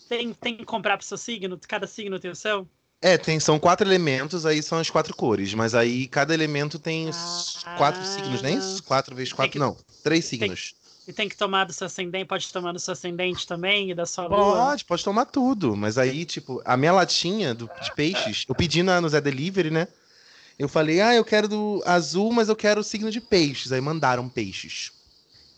[0.09, 1.59] Tem, tem que comprar pro seu signo?
[1.67, 2.67] Cada signo tem o seu?
[3.01, 5.53] É, tem, são quatro elementos, aí são as quatro cores.
[5.53, 7.75] Mas aí cada elemento tem Ah.
[7.77, 8.83] quatro signos, nem isso?
[8.83, 9.75] Quatro vezes quatro, que- não.
[10.03, 10.75] Três signos.
[11.07, 12.25] E tem que tomar do seu ascendente?
[12.25, 14.67] Pode tomar do seu ascendente também e da sua lua?
[14.67, 15.75] Pode, pode tomar tudo.
[15.75, 19.71] Mas aí, tipo, a minha latinha do- de peixes, eu pedi na, no Zé Delivery,
[19.71, 19.87] né?
[20.59, 23.71] Eu falei, ah, eu quero do azul, mas eu quero o signo de peixes.
[23.71, 24.91] Aí mandaram peixes.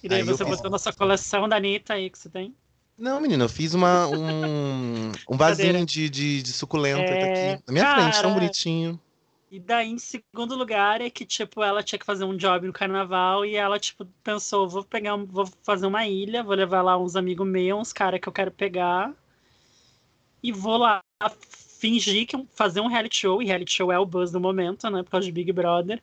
[0.02, 2.56] E daí Aí você fiz- botou na sua coleção da Anitta aí que você tem?
[2.98, 7.64] Não, menina, eu fiz uma, um, um vasinho de, de, de suculenta tá É, aqui.
[7.68, 8.34] Na minha frente, tão cara.
[8.34, 9.00] bonitinho.
[9.52, 12.74] E daí, em segundo lugar, é que, tipo, ela tinha que fazer um job no
[12.74, 17.16] carnaval e ela, tipo, pensou, vou pegar, vou fazer uma ilha, vou levar lá uns
[17.16, 19.14] amigos meus, uns caras que eu quero pegar
[20.42, 21.02] e vou lá
[21.80, 25.04] fingir que fazer um reality show, e reality show é o buzz do momento, né,
[25.04, 26.02] por causa de Big Brother.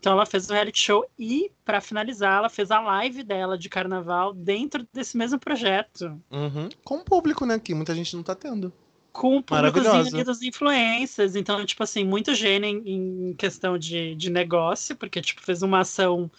[0.00, 3.68] Então ela fez o reality show e, pra finalizar, ela fez a live dela de
[3.68, 6.20] carnaval dentro desse mesmo projeto.
[6.30, 6.68] Uhum.
[6.84, 7.58] Com o público, né?
[7.58, 8.72] Que muita gente não tá tendo.
[9.12, 11.34] com o públicozinho das influências.
[11.34, 15.80] Então, tipo assim, muito gênio em, em questão de, de negócio, porque, tipo, fez uma
[15.80, 16.30] ação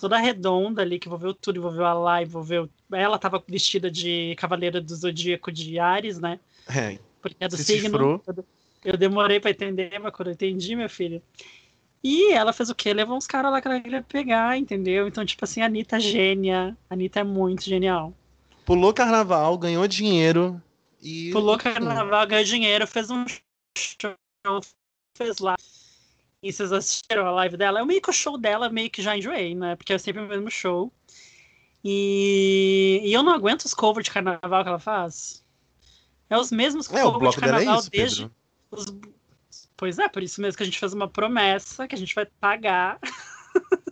[0.00, 2.70] toda redonda ali, que envolveu tudo, envolveu a live, envolveu...
[2.92, 6.38] Ela tava vestida de Cavaleira do Zodíaco de Ares, né?
[6.68, 6.98] É.
[7.20, 7.90] Porque é do Se signo.
[7.90, 8.22] cifrou.
[8.28, 8.44] Eu,
[8.84, 11.20] eu demorei pra entender, mas quando eu entendi, meu filho.
[12.02, 12.94] E ela fez o quê?
[12.94, 15.06] Levou uns caras lá que ela queria pegar, entendeu?
[15.06, 16.76] Então, tipo assim, a Anitta é gênia.
[16.88, 18.14] A Anitta é muito genial.
[18.64, 20.60] Pulou carnaval, ganhou dinheiro
[21.02, 21.30] e.
[21.30, 23.24] Pulou carnaval, ganhou dinheiro, fez um
[23.76, 24.60] show,
[25.16, 25.56] fez lá.
[26.42, 27.80] E vocês assistiram a live dela?
[27.80, 29.76] É o meio que o show dela, meio que já enjoei, né?
[29.76, 30.90] Porque é sempre o mesmo show.
[31.84, 35.44] E, e eu não aguento os covers de carnaval que ela faz.
[36.30, 38.30] É os mesmos É, covers de é carnaval isso, desde.
[38.70, 38.86] Os-
[39.80, 42.26] Pois é, por isso mesmo que a gente fez uma promessa que a gente vai
[42.38, 42.98] pagar.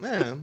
[0.03, 0.37] É.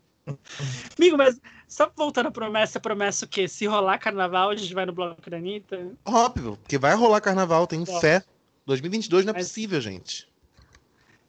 [0.98, 3.48] Amigo, mas Só voltando a promessa, promessa o quê?
[3.48, 5.92] Se rolar carnaval, a gente vai no bloco da Anitta?
[6.04, 8.24] Óbvio, porque vai rolar carnaval, tenho fé.
[8.66, 10.28] 2022 não é Mas- possível, gente.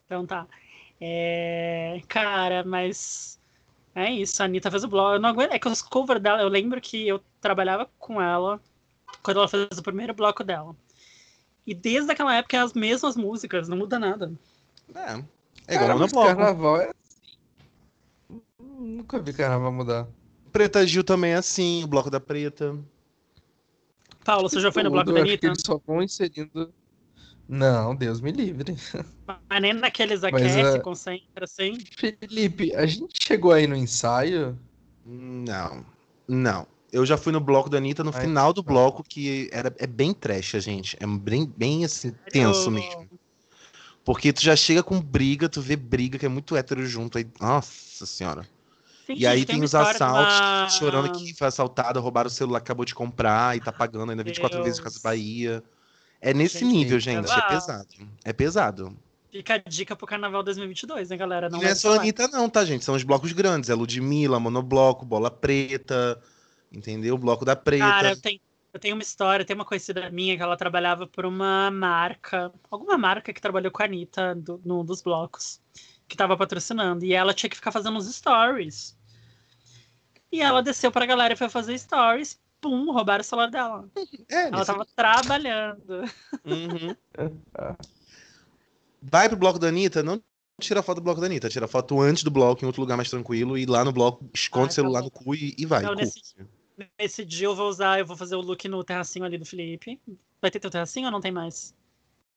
[0.06, 0.46] Então tá.
[0.98, 3.38] É, Cara, mas.
[3.94, 5.16] É isso, a Anitta fez o bloco.
[5.16, 5.52] Eu não aguento.
[5.52, 8.58] É que os covers dela, eu lembro que eu trabalhava com ela
[9.22, 10.74] quando ela fez o primeiro bloco dela.
[11.66, 14.32] E desde aquela época é as mesmas músicas, não muda nada.
[14.94, 15.22] É.
[15.68, 16.28] É Cara, igual no mas bloco.
[16.28, 18.38] carnaval é assim.
[18.60, 20.06] Nunca vi carnaval mudar.
[20.52, 22.78] Preta Gil também é assim, o bloco da preta.
[24.24, 25.46] Paulo, você já foi no bloco da Anitta?
[25.46, 26.72] Eles só vão inserindo.
[27.48, 28.76] Não, Deus me livre.
[29.48, 31.78] Mas nem naqueles Mas, aquece, é- concentra, assim.
[31.96, 34.58] Felipe, a gente chegou aí no ensaio.
[35.04, 35.84] Não,
[36.26, 36.66] não.
[36.92, 38.64] Eu já fui no bloco da Anitta no Ai, final do não.
[38.72, 40.96] bloco, que era, é bem trash, gente.
[41.00, 43.08] É bem, bem assim, tenso mesmo.
[44.04, 47.18] Porque tu já chega com briga, tu vê briga, que é muito hétero junto.
[47.18, 48.46] Aí, nossa senhora.
[49.04, 52.60] Sim, E aí tem uma os assaltos, uma- chorando que foi assaltada, roubaram o celular
[52.60, 54.84] que acabou de comprar e tá pagando ainda 24 vezes Deus.
[54.84, 55.62] Casas Bahia.
[56.20, 57.30] É nesse Gente, nível, gente.
[57.30, 57.88] É pesado.
[58.24, 58.96] É pesado.
[59.30, 61.48] Fica a dica pro Carnaval 2022, né, galera?
[61.48, 61.96] E Não, é só a.
[62.00, 62.84] Anitta, não, tá, gente?
[62.84, 63.68] São os blocos grandes.
[63.70, 66.20] É Ludmilla, Monobloco, Bola Preta.
[66.72, 67.16] Entendeu?
[67.16, 67.84] Bloco da Preta.
[67.84, 68.40] Cara, eu tenho,
[68.72, 72.98] eu tenho uma história, tem uma conhecida minha que ela trabalhava por uma marca, alguma
[72.98, 75.60] marca que trabalhou com a Anitta do, num dos blocos,
[76.08, 77.04] que tava patrocinando.
[77.04, 78.96] E ela tinha que ficar fazendo uns stories.
[80.30, 82.38] E ela desceu pra galera e foi fazer stories.
[82.60, 83.88] Pum, roubaram o celular dela.
[84.28, 86.02] é, Ela nesse- tava trabalhando.
[86.44, 86.96] Uhum.
[89.00, 90.20] Vai pro bloco da Anitta, não
[90.60, 91.48] tira foto do bloco da Anitta.
[91.48, 93.56] Tira foto antes do bloco, em outro lugar mais tranquilo.
[93.56, 95.82] E lá no bloco, esconde o celular tá no cu e, e vai.
[95.82, 96.20] Então, nesse-
[96.98, 100.00] Nesse dia eu vou usar, eu vou fazer o look no terracinho ali do Felipe.
[100.40, 101.74] Vai ter teu terracinho ou não tem mais?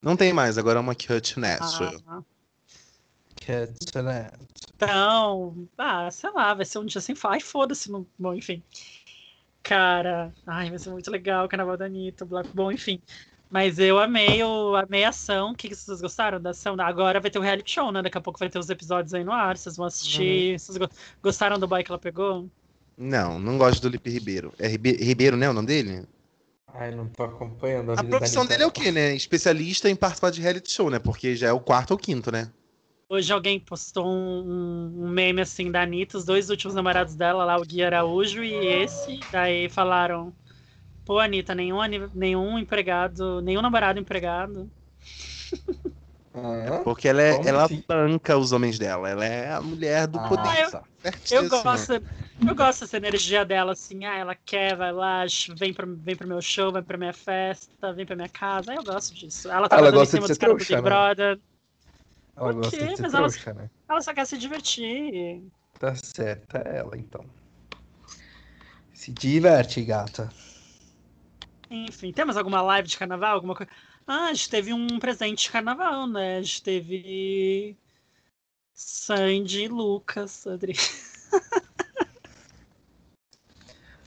[0.02, 2.02] Não tem mais, agora é uma cut nessa.
[2.08, 2.22] Ah?
[4.76, 7.36] Então, ah, sei lá, vai ser um dia sem falar.
[7.36, 7.92] Ai, foda-se.
[7.92, 8.64] não- Bom, enfim.
[9.62, 12.50] Cara, ai, vai ser muito legal o Carnaval da Anitta, o Black...
[12.54, 13.02] Bom, enfim.
[13.50, 15.52] Mas eu amei, o, amei a ação.
[15.52, 16.76] O que, que vocês gostaram da ação?
[16.80, 18.02] Agora vai ter o reality show, né?
[18.02, 19.58] Daqui a pouco vai ter os episódios aí no ar.
[19.58, 20.60] Vocês vão assistir.
[20.60, 20.90] Vocês go-
[21.22, 22.50] gostaram do boy que ela pegou?
[23.00, 24.54] Não, não gosto do Lipe Ribeiro.
[24.60, 25.50] É Ribe- Ribeiro, né?
[25.50, 26.04] O nome dele?
[26.68, 29.16] Ai, não tô acompanhando a, A profissão dele é o quê, né?
[29.16, 31.00] Especialista em participar de reality show, né?
[31.00, 32.52] Porque já é o quarto ou quinto, né?
[33.08, 37.58] Hoje alguém postou um, um meme assim da Anitta, os dois últimos namorados dela, lá,
[37.58, 39.20] o Gui Araújo e esse.
[39.32, 40.34] Daí falaram:
[41.06, 41.80] Pô, Anitta, nenhum,
[42.14, 44.70] nenhum empregado, nenhum namorado empregado.
[46.42, 47.84] Ah, Porque ela, é, ela assim?
[47.88, 49.10] banca os homens dela.
[49.10, 50.70] Ela é a mulher do ah, poder.
[50.72, 50.84] tá.
[51.32, 55.24] Eu gosto, eu gosto dessa energia dela, assim, ah, ela quer, vai lá,
[55.58, 58.74] vem pro, vem pro meu show, vem pra minha festa, vem pra minha casa.
[58.74, 59.50] Eu gosto disso.
[59.50, 60.82] Ela tá Ela fazendo em gosta cima de dos ser trouxa, Big né?
[60.82, 61.40] Brother.
[62.36, 62.86] Ela Por gosta quê?
[62.86, 63.70] de ser Mas ela- trouxa, né?
[63.90, 65.44] Ela só quer se divertir.
[65.80, 67.26] Tá certa ela, então.
[68.94, 70.30] Se diverte, gata.
[71.72, 73.36] Enfim, temos alguma live de carnaval?
[73.36, 73.72] Alguma coisa?
[74.12, 76.38] Ah, a gente teve um presente de carnaval, né?
[76.38, 77.78] A gente teve
[78.74, 80.74] Sandy e Lucas, Adri.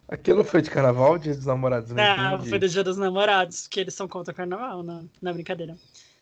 [0.09, 2.17] Aquilo foi de carnaval, dia dos namorados, né?
[2.17, 5.35] Não, foi do Dia dos Namorados, que eles são contra o carnaval, não, não é
[5.35, 5.79] brincadeira.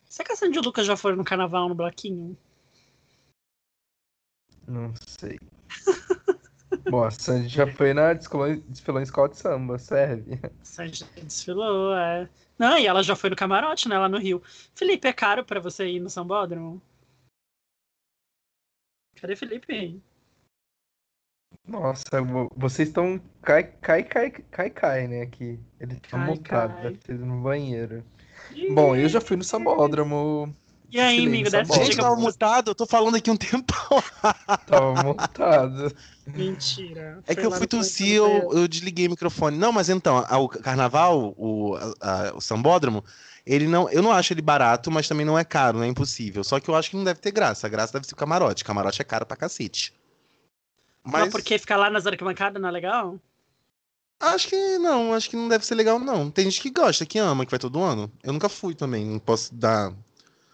[0.07, 2.37] Será que a Sandy e o Lucas já foram no carnaval, no bloquinho?
[4.69, 5.41] Não sei.
[6.91, 10.39] Bom, a Sandy já foi na descolou, desfilou em escola de samba, serve.
[10.63, 12.29] Sandy desfilou, é.
[12.59, 14.43] Não, e ela já foi no camarote, né, lá no Rio.
[14.75, 16.81] Felipe, é caro pra você ir no Sambódromo?
[19.17, 20.01] Cadê Felipe?
[21.67, 25.59] Nossa, vo- vocês estão cai, cai, cai, cai, cai, né, aqui.
[25.79, 26.83] Ele tá montado, cai.
[26.83, 28.05] deve ter ido no banheiro.
[28.75, 30.55] Bom, eu já fui no sambódromo,
[30.93, 31.73] E aí, amigo, no dessa.
[31.75, 34.03] Gente, dica tava mutado, eu tô falando aqui um tempão.
[34.67, 35.95] tava montado.
[36.27, 37.23] Mentira.
[37.27, 39.57] É que eu fui tossir, eu, eu desliguei o microfone.
[39.57, 43.05] Não, mas então, a- o carnaval, o, a- o sambódromo,
[43.47, 43.89] ele não.
[43.91, 46.43] Eu não acho ele barato, mas também não é caro, não é impossível.
[46.45, 47.67] Só que eu acho que não deve ter graça.
[47.67, 48.65] A graça deve ser o camarote.
[48.65, 49.93] Camarote é caro pra cacete.
[51.05, 53.19] Mas Mas porque ficar lá nas arquibancadas não é legal?
[54.23, 56.31] acho que não, acho que não deve ser legal, não.
[56.31, 58.11] Tem gente que gosta, que ama, que vai todo ano.
[58.23, 59.93] Eu nunca fui também, não posso dar.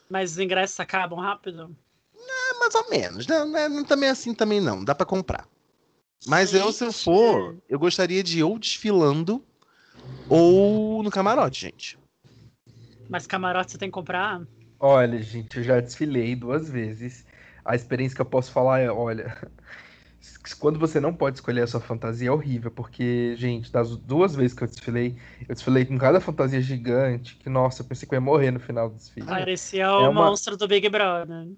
[0.09, 1.77] Mas os ingressos acabam rápido?
[2.15, 3.45] É mais ou menos, né?
[3.45, 4.85] Não é não também assim também não.
[4.85, 5.47] Dá pra comprar.
[6.27, 7.05] Mas eu, se eu Gente.
[7.05, 9.45] for, eu gostaria de ir ou desfilando
[10.29, 11.99] ou no camarote, gente.
[13.09, 14.43] Mas camarote você tem que comprar?
[14.79, 17.25] Olha, gente, eu já desfilei duas vezes.
[17.65, 19.37] A experiência que eu posso falar é, olha,
[20.55, 24.55] quando você não pode escolher a sua fantasia é horrível, porque, gente, das duas vezes
[24.55, 25.17] que eu desfilei,
[25.49, 28.61] eu desfilei com cada fantasia gigante, que, nossa, eu pensei que eu ia morrer no
[28.61, 29.27] final do desfile.
[29.27, 30.27] Parecia é o uma...
[30.27, 31.49] monstro do Big Brother.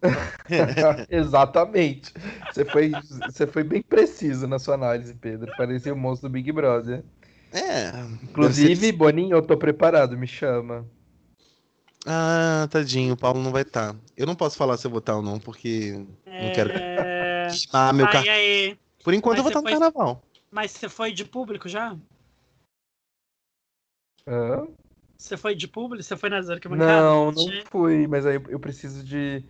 [1.11, 2.12] Exatamente.
[2.50, 2.92] Você foi,
[3.26, 5.52] você foi bem preciso na sua análise, Pedro.
[5.57, 7.04] Parecia o monstro do Big Brother.
[7.52, 7.90] É.
[8.22, 10.87] Inclusive, Boninho, eu tô preparado, me chama.
[12.07, 13.92] Ah, tadinho, o Paulo não vai estar.
[13.92, 13.98] Tá.
[14.16, 16.46] Eu não posso falar se eu vou estar tá ou não, porque é...
[16.46, 16.70] não quero
[17.72, 18.22] ah, meu car...
[18.28, 18.78] aí.
[19.02, 19.92] Por enquanto Mas eu vou estar tá no foi...
[19.92, 20.22] carnaval.
[20.50, 21.96] Mas você foi de público já?
[24.26, 24.66] Hã?
[25.16, 26.02] Você foi de público?
[26.02, 26.94] Você foi nas arquibancadas?
[26.94, 29.44] Não, não fui, mas aí eu preciso de.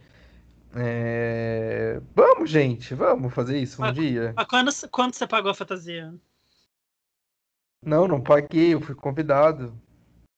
[0.74, 2.00] É...
[2.14, 4.32] Vamos, gente, vamos fazer isso um mas, dia.
[4.36, 6.14] Mas quando, quando você pagou a fantasia?
[7.84, 9.78] Não, não paguei, eu fui convidado.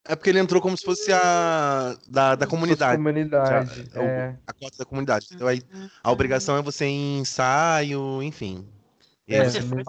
[0.04, 2.96] É porque ele entrou como se fosse a da, da comunidade.
[2.96, 4.36] comunidade, Já, é.
[4.46, 5.28] A cota da comunidade.
[5.32, 5.62] Então aí
[6.02, 8.66] a obrigação é você ir em ensaio, enfim.
[9.28, 9.82] E é, você foi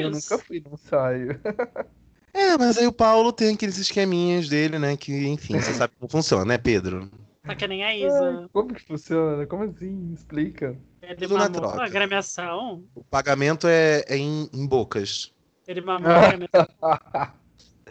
[0.00, 1.40] Eu nunca fui no ensaio.
[2.32, 4.96] É, mas aí o Paulo tem aqueles esqueminhas dele, né?
[4.96, 7.10] Que, enfim, você sabe como funciona, né, Pedro?
[7.42, 8.48] Tá que nem a Isa.
[8.52, 9.44] como que funciona?
[9.46, 10.12] Como assim?
[10.14, 10.76] Explica.
[11.02, 11.82] Ele Tudo mamou na troca.
[11.82, 12.84] a gremiação.
[12.94, 15.32] O pagamento é, é em, em bocas.
[15.66, 16.68] Ele mamou a gremiação.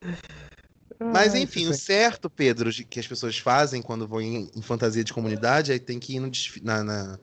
[0.99, 5.13] Mas enfim, o certo, Pedro, que as pessoas fazem quando vão em, em fantasia de
[5.13, 6.29] comunidade, aí tem que ir no,
[6.61, 7.19] na, na,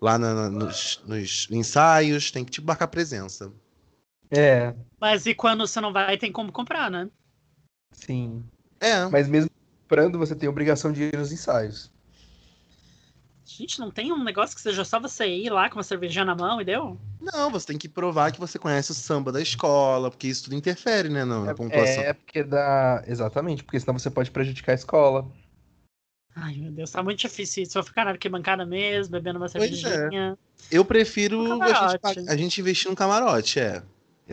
[0.00, 3.52] lá na, nos, nos, ensaios, tem que te marcar presença.
[4.30, 4.74] É.
[4.98, 7.10] Mas e quando você não vai, tem como comprar, né?
[7.92, 8.42] Sim.
[8.80, 9.06] É.
[9.08, 9.50] Mas mesmo
[9.82, 11.91] comprando, você tem obrigação de ir nos ensaios.
[13.58, 16.34] Gente, não tem um negócio que seja só você ir lá com uma cervejinha na
[16.34, 16.98] mão e deu?
[17.20, 20.56] Não, você tem que provar que você conhece o samba da escola, porque isso tudo
[20.56, 22.02] interfere, né, na, é, pontuação.
[22.02, 23.04] É, porque dá.
[23.06, 25.30] Exatamente, porque senão você pode prejudicar a escola.
[26.34, 27.74] Ai, meu Deus, tá muito difícil isso.
[27.74, 29.48] Vou ficar na arquibancada mesmo, bebendo uma é.
[29.50, 30.32] cervejinha.
[30.32, 30.36] É.
[30.70, 33.82] Eu prefiro a gente, a gente, investir no camarote, é.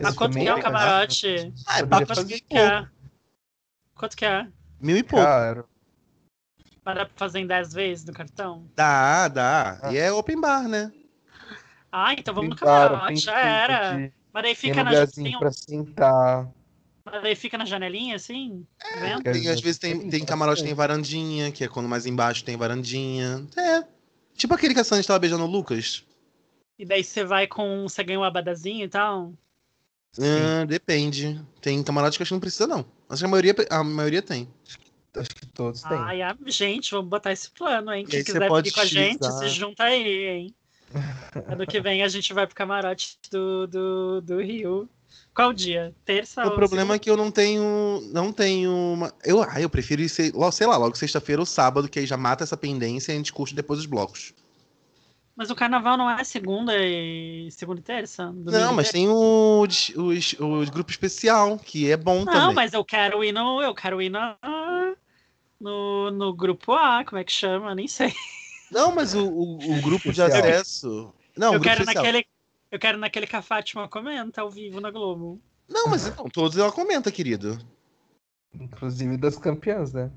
[0.02, 1.52] Ah, quanto que é o camarote?
[1.66, 2.88] Ah, é quanto que é?
[3.94, 4.46] Quanto que é?
[4.80, 5.26] Mil e pouco.
[6.84, 6.98] Caro.
[6.98, 8.64] Para fazer em 10 vezes no cartão?
[8.74, 9.78] Dá, dá.
[9.82, 9.92] Ah.
[9.92, 10.92] E é open bar, né?
[11.92, 13.96] Ah, então vamos no camarote, já era.
[13.96, 14.12] De...
[14.32, 14.90] Mas daí fica na
[15.38, 16.48] pra sentar.
[17.04, 18.64] Mas daí fica na janelinha, assim?
[18.80, 22.56] É, tem, às vezes tem, tem camarote, tem varandinha, que é quando mais embaixo tem
[22.56, 23.46] varandinha.
[23.56, 23.84] É.
[24.34, 26.04] Tipo aquele que a Sandy tava beijando o Lucas.
[26.78, 27.82] E daí você vai com.
[27.88, 29.32] Você ganha um abadazinho e tal?
[30.18, 31.40] Ah, depende.
[31.60, 32.84] Tem camarote que acho que não precisa, não.
[33.08, 34.48] Acho que a maioria, a maioria tem.
[35.16, 35.98] Acho que todos têm.
[35.98, 36.36] Ai, a...
[36.46, 38.04] gente, vamos botar esse plano, hein?
[38.04, 40.54] Quem quiser vir com a gente, se junta aí, hein?
[41.46, 44.88] ano que vem a gente vai pro camarote do, do, do Rio.
[45.34, 45.94] Qual dia?
[46.04, 48.00] Terça o ou O problema é que eu não tenho.
[48.12, 49.12] Não tenho uma.
[49.24, 52.44] Eu, ah, eu prefiro ir, sei lá, logo sexta-feira ou sábado, que aí já mata
[52.44, 54.34] essa pendência e a gente curte depois os blocos.
[55.36, 58.30] Mas o carnaval não é segunda e segunda e terça?
[58.30, 59.90] Não, mas tem o, os,
[60.38, 62.40] os grupo especial, que é bom não, também.
[62.40, 63.62] Não, mas eu quero ir no.
[63.62, 64.36] Eu quero ir na,
[65.60, 67.74] no, no grupo A, como é que chama?
[67.74, 68.12] Nem sei.
[68.70, 71.12] Não, mas o, o, o grupo de acesso.
[71.36, 72.26] Não, eu quero naquele.
[72.70, 75.40] Eu quero naquele que a Fátima comenta ao vivo na Globo.
[75.68, 77.58] Não, mas então, todos ela comenta, querido.
[78.54, 80.10] Inclusive das campeãs, né?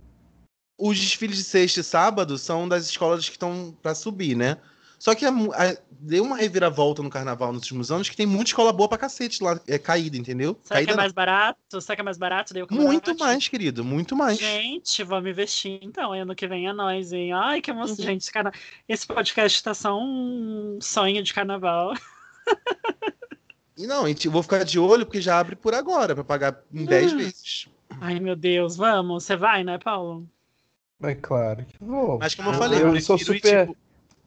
[0.78, 4.60] Os desfiles de sexta e sábado são das escolas que estão para subir, né?
[5.04, 8.52] Só que a, a, deu uma reviravolta no carnaval nos últimos anos que tem muita
[8.52, 10.58] escola boa pra cacete lá, é caída, entendeu?
[10.64, 11.82] Será caída que é mais barato?
[11.82, 12.54] Será que é mais barato?
[12.54, 14.38] Daí muito mais, querido, muito mais.
[14.40, 17.34] Gente, vamos investir então, ano que vem é nós, hein?
[17.34, 18.02] Ai, que emoção, uhum.
[18.02, 18.32] gente.
[18.32, 18.54] Carna...
[18.88, 21.94] Esse podcast tá só um sonho de carnaval.
[23.76, 26.86] E não, eu vou ficar de olho porque já abre por agora, pra pagar em
[26.86, 27.18] 10 hum.
[27.18, 27.68] vezes.
[28.00, 29.26] Ai, meu Deus, vamos.
[29.26, 30.26] Você vai, né, Paulo?
[31.02, 32.20] É claro que vou.
[32.20, 33.68] Mas como eu falei, eu, eu sou super.
[33.68, 33.78] tipo,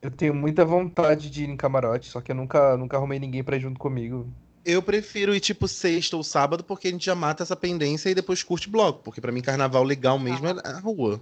[0.09, 3.43] eu tenho muita vontade de ir em camarote, só que eu nunca, nunca arrumei ninguém
[3.43, 4.29] pra ir junto comigo.
[4.65, 8.15] Eu prefiro ir tipo sexta ou sábado, porque a gente já mata essa pendência e
[8.15, 9.03] depois curte bloco.
[9.05, 10.63] Porque para mim, carnaval legal mesmo ah.
[10.65, 11.21] é a rua.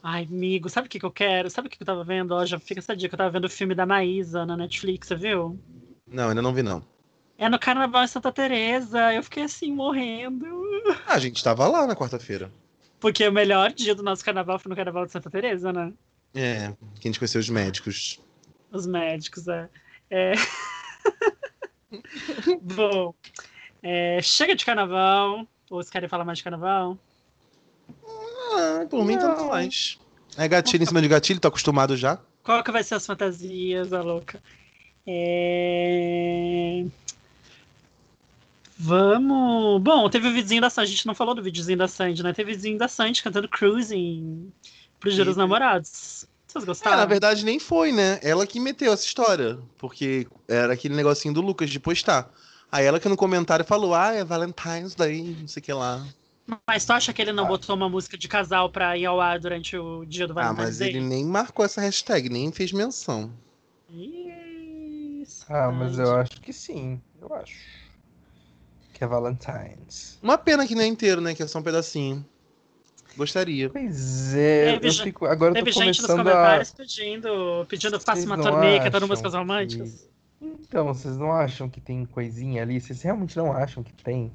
[0.00, 1.50] Ai, amigo, sabe o que, que eu quero?
[1.50, 2.32] Sabe o que, que eu tava vendo?
[2.32, 3.14] Ó, já fica essa dica.
[3.14, 5.58] Eu tava vendo o filme da Maísa na Netflix, você viu?
[6.06, 6.84] Não, ainda não vi, não.
[7.36, 9.12] É no Carnaval em Santa Teresa.
[9.12, 10.46] Eu fiquei assim, morrendo.
[11.06, 12.52] Ah, a gente tava lá na quarta-feira.
[13.00, 15.92] Porque o melhor dia do nosso carnaval foi no Carnaval de Santa Teresa, né?
[16.34, 18.20] É, que a gente conheceu os médicos.
[18.72, 19.68] Os médicos, é.
[20.10, 20.32] é...
[22.60, 23.14] Bom,
[23.82, 25.46] é, chega de carnaval.
[25.70, 26.98] Ou vocês querem falar mais de carnaval?
[28.52, 29.98] Ah, por mim, tanto mais.
[30.36, 32.18] É gatilho em cima de gatilho, tô acostumado já.
[32.42, 34.42] Qual que vai ser as fantasias, a louca?
[35.06, 36.84] É...
[38.76, 39.80] Vamos.
[39.82, 40.88] Bom, teve o vizinho da Sandy.
[40.88, 42.32] A gente não falou do videozinho da Sandy, né?
[42.32, 44.52] Teve o vizinho da Sandy cantando Cruising
[45.04, 46.26] pro Dia dos Namorados.
[46.46, 46.96] Vocês É, gostaram?
[46.96, 48.18] na verdade nem foi, né?
[48.22, 52.30] Ela que meteu essa história, porque era aquele negocinho do Lucas de postar.
[52.70, 56.04] Aí ela que no comentário falou, ah, é Valentine's Day, não sei o que lá.
[56.66, 59.38] Mas tu acha que ele não botou uma música de casal pra ir ao ar
[59.38, 60.88] durante o dia do Ah, Valentine's mas Day?
[60.90, 63.32] ele nem marcou essa hashtag, nem fez menção.
[63.90, 65.44] Isso.
[65.48, 67.00] Ah, mas eu acho que sim.
[67.20, 67.56] Eu acho.
[68.92, 70.18] Que é Valentine's.
[70.22, 71.34] Uma pena que nem é inteiro, né?
[71.34, 72.24] Que é só um pedacinho.
[73.16, 73.70] Gostaria.
[73.70, 75.26] Pois é, Teve eu fico.
[75.26, 76.32] Agora eu Teve tô gente nos começando a.
[76.32, 80.08] comentários pedindo, pedindo faça uma turnê cantando músicas que- românticas.
[80.42, 82.80] Então, vocês não acham que tem coisinha ali?
[82.80, 84.30] Vocês realmente não acham que tem?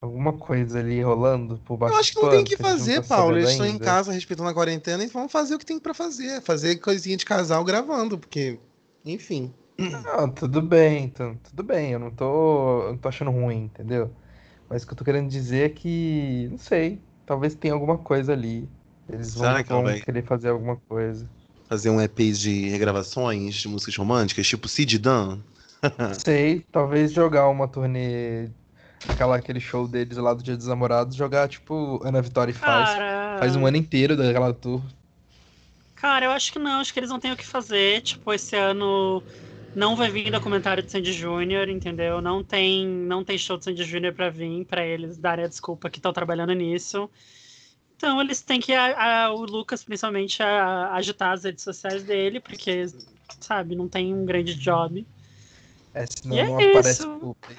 [0.00, 3.08] Alguma coisa ali rolando por baixo Eu acho que não tem o que fazer, tá
[3.16, 3.36] Paulo.
[3.36, 6.40] Eles estão em casa respeitando a quarentena e vão fazer o que tem pra fazer.
[6.42, 8.58] Fazer coisinha de casal gravando, porque,
[9.04, 9.52] enfim.
[9.76, 11.92] Não, tudo bem, então, tudo bem.
[11.92, 14.10] Eu não tô, eu não tô achando ruim, entendeu?
[14.68, 18.32] Mas o que eu tô querendo dizer é que, não sei, talvez tenha alguma coisa
[18.32, 18.68] ali.
[19.08, 20.00] Eles vão, Será que vão vai?
[20.00, 21.28] querer fazer alguma coisa.
[21.68, 25.38] Fazer um EP de regravações de músicas românticas, tipo Sid Dan.
[25.98, 28.48] Não sei, talvez jogar uma turnê,
[29.06, 32.88] aquela, aquele show deles lá do Dia dos Namorados, jogar tipo Ana Vitória faz.
[32.90, 34.82] Cara, Faz um ano inteiro daquela tour.
[35.94, 38.00] cara, eu acho que não, acho que eles não têm o que fazer.
[38.02, 39.22] Tipo, esse ano
[39.78, 42.20] não vai vir documentário de Sandy Júnior, entendeu?
[42.20, 45.88] Não tem, não tem show de Sandy Júnior pra vir, pra eles darem a desculpa
[45.88, 47.08] que estão trabalhando nisso.
[47.96, 52.40] Então eles têm que, a- a- o Lucas principalmente, a- agitar as redes sociais dele,
[52.40, 52.86] porque,
[53.40, 55.06] sabe, não tem um grande job.
[55.94, 57.10] É, senão E é não aparece isso.
[57.18, 57.56] publi.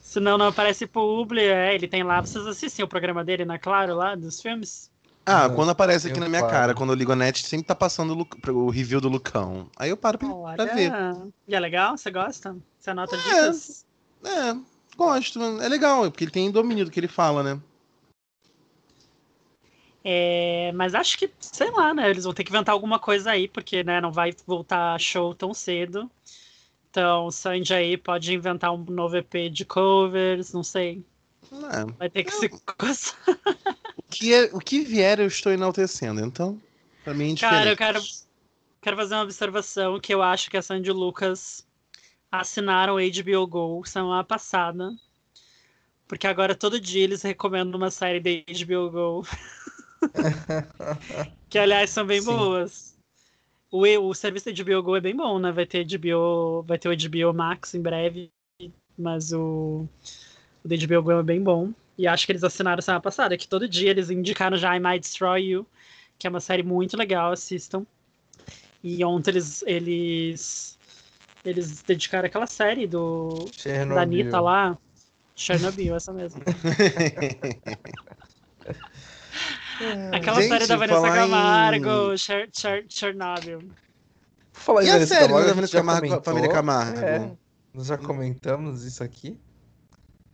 [0.00, 3.94] Senão não aparece publi, é, ele tem lá, vocês assistem o programa dele na Claro
[3.94, 4.90] lá, dos filmes?
[5.30, 6.52] Ah, Não, quando aparece aqui eu na minha paro.
[6.52, 9.68] cara, quando eu ligo a net, sempre tá passando o, o review do Lucão.
[9.76, 10.90] Aí eu paro pra, pra ver.
[10.90, 11.96] Olha, e é legal?
[11.98, 12.56] Você gosta?
[12.78, 13.50] Você anota É.
[13.50, 13.84] dicas?
[14.24, 14.56] É,
[14.96, 15.38] gosto.
[15.60, 17.60] É legal, porque ele tem domínio do que ele fala, né?
[20.02, 22.08] É, mas acho que, sei lá, né?
[22.08, 25.52] Eles vão ter que inventar alguma coisa aí, porque né, não vai voltar show tão
[25.52, 26.10] cedo.
[26.90, 31.04] Então, o Sandy aí pode inventar um novo EP de covers, não sei.
[31.52, 31.92] É.
[31.98, 33.16] Vai ter que se coçar.
[33.96, 36.20] O, que é, o que vier, eu estou enaltecendo.
[36.20, 36.60] Então,
[37.04, 37.56] pra mim é indiferente.
[37.56, 38.00] Cara, eu quero,
[38.80, 41.66] quero fazer uma observação que eu acho que a Sandy e o Lucas
[42.30, 44.94] assinaram o HBO Go semana passada.
[46.06, 49.26] Porque agora todo dia eles recomendam uma série da HBO Go.
[51.50, 52.26] que aliás são bem Sim.
[52.26, 52.96] boas.
[53.70, 55.52] O, o serviço da HBO Go é bem bom, né?
[55.52, 58.30] Vai ter HBO, vai ter o HBO Max em breve,
[58.96, 59.86] mas o,
[60.64, 61.72] o da HBO Go é bem bom.
[61.96, 65.00] E acho que eles assinaram semana passada, que todo dia eles indicaram já I Might
[65.00, 65.66] Destroy You,
[66.18, 67.84] que é uma série muito legal, assistam.
[68.82, 70.78] E ontem eles eles
[71.44, 74.00] eles dedicaram aquela série do da Chernobyl.
[74.00, 74.78] Anitta lá,
[75.34, 76.40] Chernobyl, essa mesmo.
[80.12, 83.60] Aquela Gente, série da Vanessa falar em- Camargo, Cher, Cher, Chernobyl.
[84.52, 86.22] Falar em E a Vanessa série Camargo, da Vanessa Camargo, comentou.
[86.24, 86.98] Família Camargo?
[86.98, 87.30] É,
[87.72, 89.38] nós já comentamos isso aqui.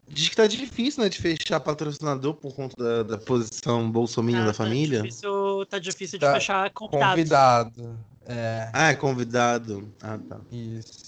[0.07, 4.47] Diz que tá difícil, né, de fechar patrocinador por conta da, da posição bolsominion Ah,
[4.47, 5.03] da tá família.
[5.03, 7.11] Difícil, tá difícil de Tá fechar convidados.
[7.15, 7.99] Convidado.
[8.27, 9.93] É, Ah, é convidado.
[10.03, 10.41] Ah, tá.
[10.53, 11.05] isso.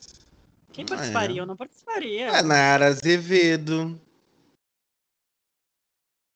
[0.73, 1.39] Quem Ah, participaria?
[1.39, 1.43] é.
[1.43, 2.27] Eu não participaria.
[2.27, 4.01] É, Nara Azevedo.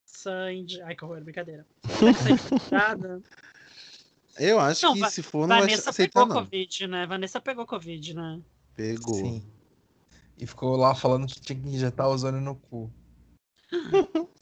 [0.06, 0.82] Sandy.
[0.82, 1.66] Ai, que horror, brincadeira.
[4.38, 6.42] Eu acho Não, que se for, não vai Vanessa aceitar, pegou não.
[6.44, 7.06] Covid, né?
[7.06, 8.40] Vanessa pegou Covid, né?
[8.74, 9.14] Pegou.
[9.14, 9.42] Sim.
[10.40, 12.90] E ficou lá falando que tinha que injetar ozônio no cu.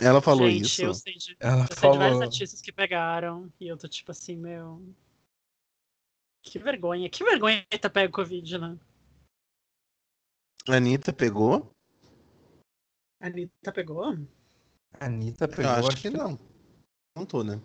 [0.00, 0.82] Ela falou Gente, isso.
[0.82, 2.22] eu sei de, Ela eu sei de vários falou.
[2.22, 3.52] artistas que pegaram.
[3.60, 4.80] E eu tô tipo assim, meu.
[6.42, 7.10] Que vergonha.
[7.10, 8.78] Que vergonha ter pego Covid, né?
[10.68, 11.70] A Anitta pegou?
[13.20, 14.04] A Anitta pegou?
[14.94, 15.70] A Anitta Eu pegou.
[15.88, 16.38] acho que não.
[17.16, 17.60] Não tô, né?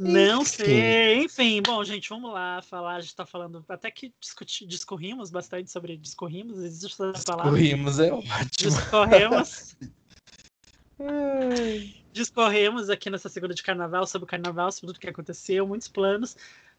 [0.00, 1.24] Não sei.
[1.24, 2.96] Enfim, bom, gente, vamos lá falar.
[2.96, 3.62] A gente tá falando.
[3.68, 5.98] Até que discuti, discorrimos bastante sobre.
[5.98, 7.50] Discorrimos, existe essa palavra.
[7.52, 8.48] Corrimos, é ótimo.
[8.56, 9.76] Discorremos.
[12.12, 16.34] Discorremos aqui nessa segunda de carnaval sobre o carnaval, sobre tudo que aconteceu, muitos planos.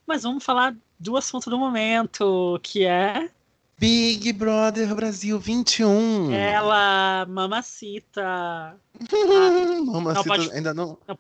[0.05, 3.30] Mas vamos falar do assunto do momento, que é
[3.78, 6.34] Big Brother Brasil 21.
[6.34, 8.76] ela, Mamacita.
[9.86, 10.97] Mamacita pode- ainda não.
[11.07, 11.17] Não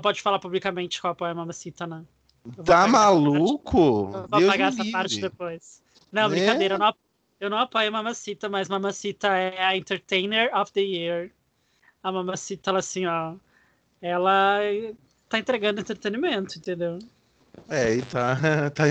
[0.00, 2.02] pode falar publicamente qual apoia a Mamacita, né?
[2.44, 3.78] Eu vou Tá maluco?
[3.78, 5.30] Eu vou Deus apagar me essa parte livre.
[5.30, 5.82] depois.
[6.12, 6.36] Não, Né?
[6.36, 6.94] brincadeira, eu não,
[7.40, 11.30] eu não apoio a Mamacita, mas Mamacita é a Entertainer of the Year.
[12.02, 13.34] A Mamacita, ela assim, ó.
[14.00, 14.60] Ela
[15.28, 16.98] tá entregando entretenimento, entendeu?
[17.68, 18.36] É, e tá,
[18.70, 18.84] tá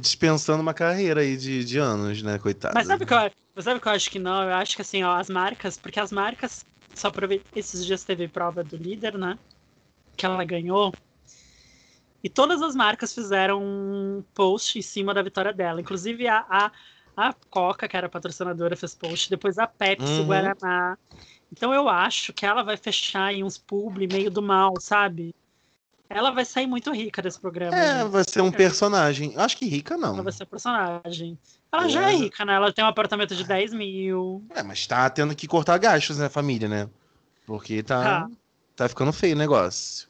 [0.00, 2.74] dispensando uma carreira aí de, de anos, né, coitada.
[2.74, 4.44] Mas sabe o que, eu, mas sabe que eu acho que não?
[4.44, 6.64] Eu acho que assim, ó, as marcas, porque as marcas,
[6.94, 9.38] só ver, esses dias teve prova do líder, né?
[10.18, 10.92] Que ela ganhou.
[12.22, 15.80] E todas as marcas fizeram um post em cima da vitória dela.
[15.80, 16.72] Inclusive a, a,
[17.16, 19.30] a Coca, que era patrocinadora, fez post.
[19.30, 20.22] Depois a Pepsi, Uhum.
[20.22, 20.98] o Guaraná.
[21.50, 25.34] Então eu acho que ela vai fechar em uns publi meio do mal, sabe?
[26.10, 27.76] Ela vai sair muito rica desse programa.
[27.76, 29.34] É, vai ser um personagem.
[29.36, 30.14] Acho que rica não.
[30.14, 31.38] Ela vai ser personagem.
[31.70, 32.16] Ela já é É.
[32.16, 32.54] rica, né?
[32.54, 34.42] Ela tem um apartamento de 10 mil.
[34.50, 36.88] É, mas tá tendo que cortar gastos, né, família, né?
[37.46, 38.30] Porque tá, Tá.
[38.74, 40.07] tá ficando feio o negócio.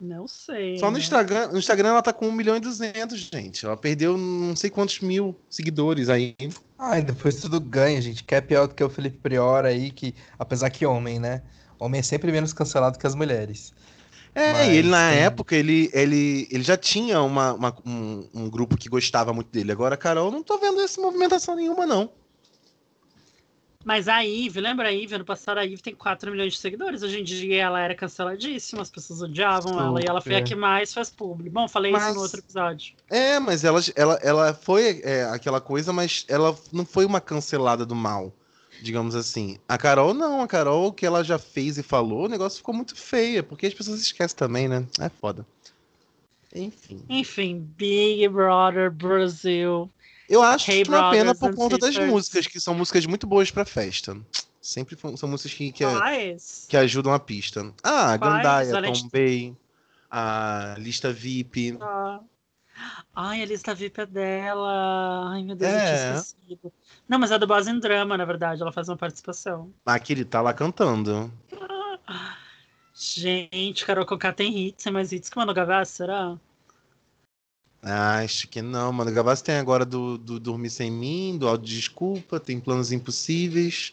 [0.00, 0.76] Não sei.
[0.78, 0.98] Só no né?
[0.98, 3.64] Instagram, no Instagram ela tá com 1 milhão e 200, gente.
[3.64, 6.34] Ela perdeu não sei quantos mil seguidores aí.
[6.78, 8.22] Ai, depois tudo ganha, gente.
[8.24, 11.42] Quer pior do que o Felipe Prior aí, que, apesar que homem, né?
[11.78, 13.72] Homem é sempre menos cancelado que as mulheres.
[14.34, 18.28] É, Mas e ele na tem- época, ele, ele, ele já tinha uma, uma- um,
[18.34, 19.70] um grupo que gostava muito dele.
[19.70, 22.10] Agora, Carol, não tô vendo essa movimentação nenhuma, não.
[23.84, 25.16] Mas a Ive, lembra a Ive?
[25.16, 27.02] Ano passado a Ive tem 4 milhões de seguidores.
[27.02, 30.00] Hoje em dia ela era canceladíssima, as pessoas odiavam ela.
[30.00, 30.48] E ela foi a Super.
[30.48, 31.50] que mais faz publi.
[31.50, 32.94] Bom, falei isso Mas- no outro episódio.
[33.10, 37.84] É, mas ela, ela, ela foi é, aquela coisa, mas ela não foi uma cancelada
[37.84, 38.32] do mal,
[38.80, 39.58] digamos assim.
[39.68, 42.74] A Carol não, a Carol, o que ela já fez e falou, o negócio ficou
[42.74, 44.86] muito feio, porque as pessoas esquecem também, né?
[44.98, 45.46] É foda.
[46.54, 47.02] Enfim.
[47.08, 49.90] Enfim, Big Brother Brasil.
[50.28, 52.10] Eu acho Hey, que é uma pena por conta das sisters.
[52.10, 54.16] músicas, que são músicas muito boas pra festa.
[54.60, 56.66] Sempre são músicas que, que, Quais?
[56.68, 57.72] que ajudam a pista.
[57.82, 58.34] Ah, a Quais?
[58.36, 59.56] Gandaia, Além de- Tombay,
[60.10, 61.76] a Lista VIP.
[61.80, 62.20] Ah.
[63.14, 65.30] Ai, a lista VIP é dela.
[65.32, 65.84] Ai, meu Deus, eu É.
[66.08, 66.72] tinha esquecido.
[67.08, 68.62] Não, mas é do Base em Drama, na verdade.
[68.62, 69.72] Ela faz uma participação.
[69.86, 71.32] Aquele tá lá cantando.
[72.94, 76.36] Gente, Carol Conká tem hits, tem mais hits que Manu Gavassi, será?
[77.84, 79.12] Ah, Acho que não, mano.
[79.12, 83.92] Gavassi tem agora do, do Dormir Sem Mim, do Áudio Desculpa, tem Planos Impossíveis.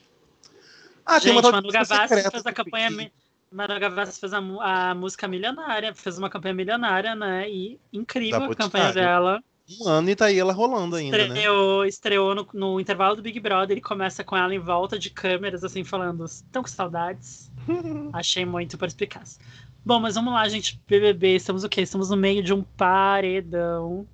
[1.06, 2.90] Ah, tem uma Gente, tal de Manu Gavassi fez a campanha.
[2.90, 3.12] mi-
[3.52, 7.50] Manu Gavassi fez a, a música milionária, fez uma campanha milionária, né?
[7.50, 8.94] E incrível Da a campanha Boticário.
[8.94, 9.44] dela.
[9.80, 11.26] Um ano e tá aí ela rolando ainda, né?
[11.28, 15.10] Estreou, estreou no, no intervalo do Big Brother e começa com ela em volta de
[15.10, 17.52] câmeras, assim, falando: estão com saudades?
[18.14, 19.40] Achei muito perspicaz.
[19.84, 20.80] Bom, mas vamos lá, gente.
[20.88, 21.82] BBB, estamos o quê?
[21.82, 24.08] Estamos no meio de um paredão.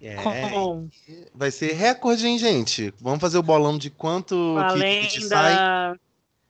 [0.00, 0.88] É, Com,
[1.32, 2.92] vai ser recorde, hein, gente?
[3.00, 5.50] Vamos fazer o bolão de quanto com a que, que sai.
[5.52, 6.00] lenda.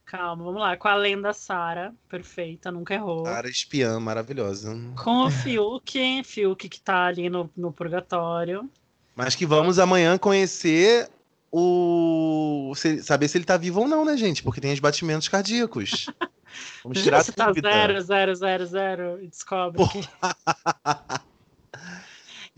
[0.06, 0.74] Calma, vamos lá.
[0.76, 3.24] Com a lenda Sara, perfeita, nunca errou.
[3.24, 4.74] Cara espiã, maravilhosa.
[5.02, 8.68] Com o Fiuk, Fiuk que tá ali no, no purgatório.
[9.14, 11.10] Mas que vamos amanhã conhecer
[11.50, 12.72] o.
[13.02, 14.42] saber se ele tá vivo ou não, né, gente?
[14.42, 16.06] Porque tem os batimentos cardíacos.
[16.82, 17.70] Vamos tirar a Você tá dúvida.
[17.70, 19.82] zero, zero, zero, zero e descobre.
[19.88, 20.00] Que-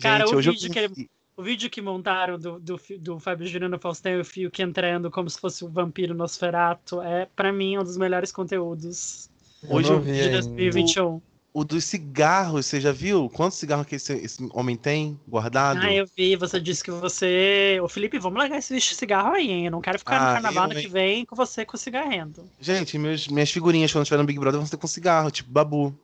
[0.00, 3.18] Cara, Gente, o hoje eu vídeo que ele- O vídeo que montaram do, do, do
[3.18, 7.26] Fábio Júnior no Faustão e o Fiuk entrando como se fosse o vampiro Nosferato é,
[7.34, 9.28] pra mim, um dos melhores conteúdos
[9.68, 10.32] Hoje eu vi de ainda.
[10.42, 11.06] 2021.
[11.16, 11.22] O
[11.62, 13.30] dos cigarros, você já viu?
[13.30, 15.78] Quantos cigarros que esse, esse homem tem guardado?
[15.80, 17.78] Ah, eu vi, você disse que você.
[17.80, 19.66] Ô, Felipe, vamos largar esse de cigarro aí, hein?
[19.66, 22.44] Eu não quero ficar Ah, no carnaval ano que vem com você com cigarrento.
[22.60, 25.96] Gente, meus, minhas figurinhas quando estiver no Big Brother vão ser com cigarro, tipo babu.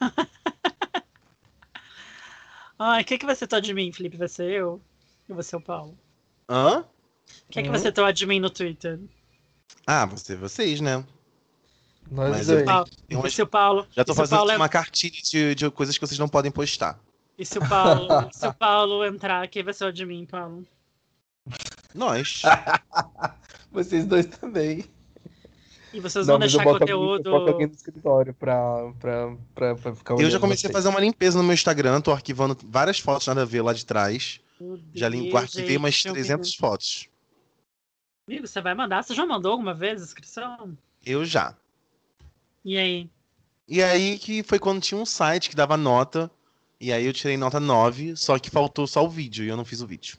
[2.78, 4.16] Ai, quem que vai ser teu admin, Felipe?
[4.16, 4.80] Vai ser eu?
[5.28, 5.98] Vai ser o Paulo?
[6.48, 6.84] Hã?
[7.50, 7.72] Quem que Hum.
[7.72, 9.00] vai ser teu admin no Twitter?
[9.86, 11.04] Ah, ser vocês, né?
[12.10, 12.60] Nós Mas dois.
[12.60, 12.88] eu- Paulo.
[13.10, 13.86] E umas- se o Paulo.
[13.94, 16.98] Já e o fazendo Paulo, uma cartilha de, de coisas que vocês não podem postar.
[17.36, 20.64] e se o Paulo, se o Paulo entrar, quem vai ser o admin, Paulo?
[21.94, 22.42] Nós.
[23.72, 24.84] Vocês dois também.
[25.92, 27.34] E vocês Não, vão eu deixar alguém- eu conteúdo.
[27.34, 30.72] alguém no escritório pra, pra, pra, pra ficar Eu já comecei a vocês.
[30.72, 33.84] fazer uma limpeza no meu Instagram, tô arquivando várias fotos nada a ver lá de
[33.86, 34.40] trás.
[34.60, 37.08] Meu Já lim- Deus, arquivei umas gente, 300 fotos.
[38.26, 39.02] Amigo, você vai mandar?
[39.02, 40.76] Você já mandou alguma vez a inscrição?
[41.04, 41.54] Eu já.
[42.64, 43.10] E aí?
[43.66, 46.30] E aí que foi quando tinha um site que dava nota.
[46.80, 49.64] E aí eu tirei nota 9, só que faltou só o vídeo e eu não
[49.64, 50.16] fiz o vídeo.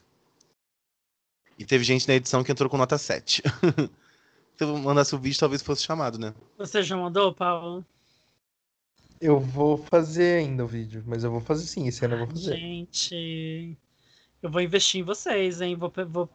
[1.58, 3.42] E teve gente na edição que entrou com nota 7.
[4.56, 6.34] Se eu mandasse o vídeo, talvez fosse chamado, né?
[6.58, 7.84] Você já mandou, Paulo?
[9.18, 12.28] Eu vou fazer ainda o vídeo, mas eu vou fazer sim, esse ano eu vou
[12.28, 12.56] fazer.
[12.56, 13.78] Gente,
[14.42, 15.76] eu vou investir em vocês, hein?
[15.76, 16.28] Vou, vou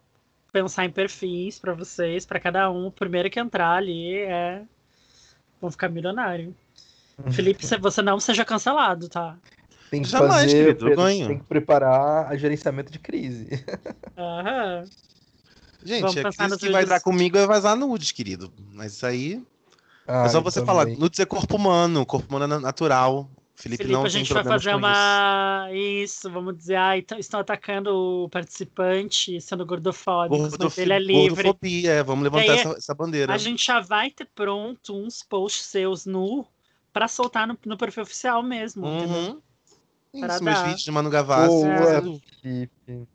[0.52, 2.88] pensar em perfis pra vocês, pra cada um.
[2.88, 4.64] O primeiro que entrar ali é.
[5.62, 6.56] Vão ficar milionário.
[7.32, 9.38] Felipe, se você não seja cancelado, tá?
[9.90, 11.28] Tem que Jamais, fazer, querido, eu ganho.
[11.28, 13.48] tem que preparar a gerenciamento de crise.
[14.18, 14.84] Aham.
[15.84, 18.52] Gente, Vamos a pensar crise que vai dar comigo é vazar nudes, querido.
[18.74, 19.44] Mas isso aí.
[20.08, 20.66] Ah, é só eu você também.
[20.66, 20.86] falar.
[21.00, 22.06] Nudes é corpo humano.
[22.06, 23.30] Corpo humano é natural.
[23.58, 24.78] Felipe, Felipe, não a tem gente vai fazer com isso.
[24.86, 25.68] uma.
[25.72, 26.30] Isso.
[26.30, 27.90] vamos dizer, ah, então, estão atacando
[28.26, 30.42] o participante sendo gordofóbico.
[30.42, 31.44] mas Gordofi- ele é livre.
[31.44, 33.34] Gordofobia, é, vamos levantar aí, essa, essa bandeira.
[33.34, 36.46] A gente já vai ter pronto uns posts seus nu
[36.92, 38.86] pra soltar no, no perfil oficial mesmo.
[38.86, 39.42] Uhum.
[40.14, 40.64] Isso, meus dar.
[40.64, 41.48] vídeos de Manu Gavassi.
[41.48, 42.22] Boa, tudo.
[42.42, 43.08] Felipe.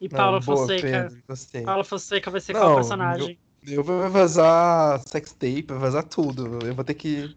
[0.00, 1.08] E Não, Paula boa, Fonseca.
[1.26, 1.64] Pedro.
[1.64, 3.38] Paula Fonseca vai ser Não, qual personagem?
[3.64, 6.58] Eu vou vazar sextape, vai vazar tudo.
[6.66, 7.36] Eu vou ter que.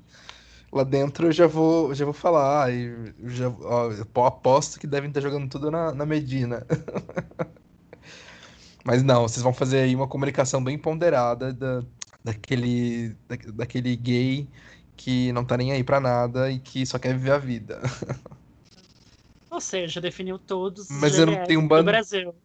[0.75, 2.69] Lá dentro eu já vou, já vou falar.
[2.69, 6.67] E já, ó, eu aposto que devem estar jogando tudo na, na Medina.
[8.83, 11.81] Mas não, vocês vão fazer aí uma comunicação bem ponderada da,
[12.23, 14.49] daquele, da, daquele gay
[14.97, 17.81] que não tá nem aí pra nada e que só quer viver a vida.
[19.49, 22.35] Ou seja, definiu todos os Mas eu não tenho um do ban- Brasil.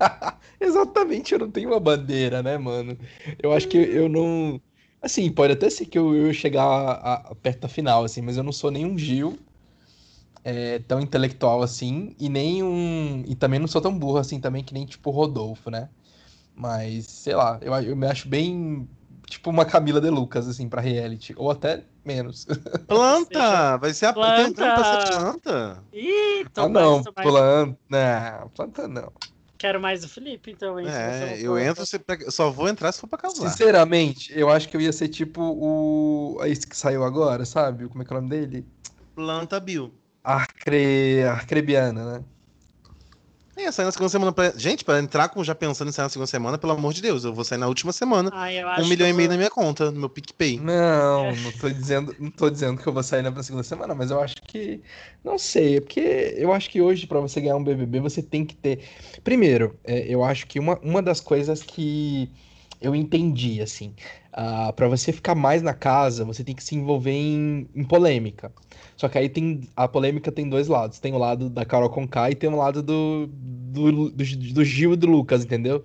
[0.58, 2.96] Exatamente, eu não tenho uma bandeira, né, mano?
[3.42, 4.58] Eu acho que eu não.
[5.04, 8.36] Assim, pode até ser que eu, eu chegar a- a- perto da final, assim, mas
[8.36, 9.38] eu não sou nem um Gil
[10.42, 13.22] é, tão intelectual assim, e nem um.
[13.26, 15.88] E também não sou tão burro assim também que nem tipo o Rodolfo, né?
[16.54, 18.88] Mas, sei lá, eu, eu me acho bem.
[19.28, 21.34] Tipo uma Camila de Lucas, assim, pra reality.
[21.36, 22.46] Ou até menos.
[22.86, 23.78] Planta!
[23.78, 24.84] Vai ser a Planta!
[24.84, 25.84] Ser planta.
[25.92, 27.78] Ih, tô Ah, não, mais- planta.
[27.90, 29.12] Não, planta não.
[29.58, 30.86] Quero mais o Felipe, então, hein?
[30.88, 33.48] É, eu entro, se pra- só vou entrar se for pra casar.
[33.50, 36.38] Sinceramente, eu acho que eu ia ser tipo o.
[36.44, 37.88] Esse que saiu agora, sabe?
[37.88, 38.66] Como é que é o nome dele?
[39.14, 39.92] Planta Bill.
[40.22, 41.22] Arcre...
[41.22, 42.24] Arcrebiana, né?
[43.56, 44.32] É, sair na segunda semana.
[44.32, 44.52] Pra...
[44.56, 47.24] Gente, pra entrar com já pensando em sair na segunda semana, pelo amor de Deus,
[47.24, 48.30] eu vou sair na última semana.
[48.32, 50.58] Ai, eu Um milhão que e meio eu na minha conta, no meu PicPay.
[50.60, 54.10] Não, não tô dizendo, não tô dizendo que eu vou sair na segunda semana, mas
[54.10, 54.80] eu acho que.
[55.22, 58.44] Não sei, é porque eu acho que hoje, pra você ganhar um BBB, você tem
[58.44, 58.80] que ter.
[59.22, 62.30] Primeiro, é, eu acho que uma, uma das coisas que
[62.80, 63.94] eu entendi, assim,
[64.36, 68.52] ah, para você ficar mais na casa, você tem que se envolver em, em polêmica.
[68.96, 69.60] Só que aí tem.
[69.76, 70.98] A polêmica tem dois lados.
[70.98, 74.94] Tem o lado da Carol Conká e tem o lado do, do, do, do Gil
[74.94, 75.84] e do Lucas, entendeu?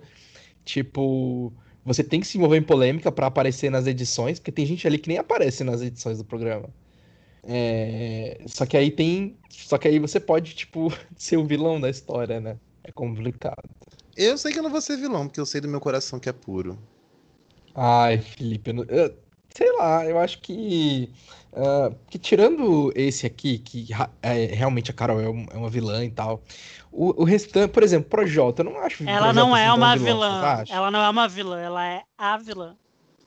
[0.64, 1.52] Tipo.
[1.84, 4.98] Você tem que se envolver em polêmica pra aparecer nas edições, porque tem gente ali
[4.98, 6.68] que nem aparece nas edições do programa.
[7.44, 9.36] É, Só que aí tem.
[9.48, 12.58] Só que aí você pode, tipo, ser o vilão da história, né?
[12.82, 13.70] É complicado.
[14.16, 16.28] Eu sei que eu não vou ser vilão, porque eu sei do meu coração que
[16.28, 16.76] é puro.
[17.74, 19.14] Ai, Felipe, eu não- eu-
[19.54, 21.10] sei lá, eu acho que.
[21.52, 23.88] ah, que tirando esse aqui, que
[24.22, 26.42] é, realmente a Carol é, um- é uma vilã e tal.
[26.92, 29.76] O, o restante, por exemplo, Projota, eu não acho Ela Projota não assim é tão
[29.76, 30.64] uma vilã, vilã.
[30.68, 32.76] Ela não é uma vilã, ela é a vilã.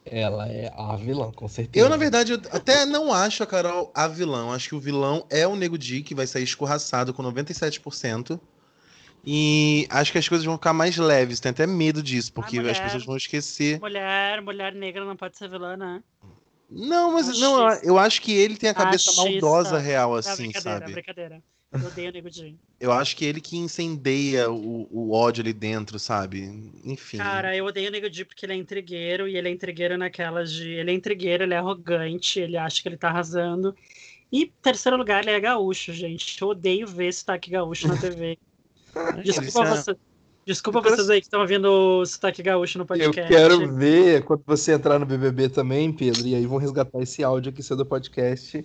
[0.05, 1.85] Ela é a vilã, com certeza.
[1.85, 4.41] Eu, na verdade, eu até não acho a Carol a vilã.
[4.47, 8.39] Eu Acho que o vilão é o Nego Di, que vai sair escorraçado com 97%.
[9.25, 11.39] E acho que as coisas vão ficar mais leves.
[11.39, 12.83] Tenho até medo disso, porque as mulher.
[12.83, 13.79] pessoas vão esquecer.
[13.79, 16.03] Mulher, mulher negra não pode ser vilã, né?
[16.69, 17.85] Não, mas não, Machista.
[17.87, 19.31] eu acho que ele tem a cabeça Machista.
[19.31, 20.91] maldosa real, Não, assim, brincadeira, sabe?
[20.91, 21.43] brincadeira.
[21.71, 22.29] Eu odeio o Nego.
[22.79, 26.41] Eu acho que ele que incendeia o, o ódio ali dentro, sabe?
[26.83, 27.17] Enfim.
[27.17, 30.51] Cara, eu odeio o Nego Di porque ele é intrigueiro e ele é intrigueiro naquelas
[30.51, 30.69] de.
[30.69, 33.75] Ele é intrigueiro, ele é arrogante, ele acha que ele tá arrasando.
[34.31, 36.39] E terceiro lugar, ele é gaúcho, gente.
[36.41, 38.37] Eu odeio ver sotaque gaúcho na TV.
[39.23, 39.95] Desculpa, é- você-
[40.45, 43.27] Desculpa Depois- vocês aí que estão ouvindo o sotaque gaúcho no Eu podcast.
[43.33, 47.49] quero ver quando você entrar no BBB também, Pedro, e aí vão resgatar esse áudio
[47.49, 48.57] aqui seu do podcast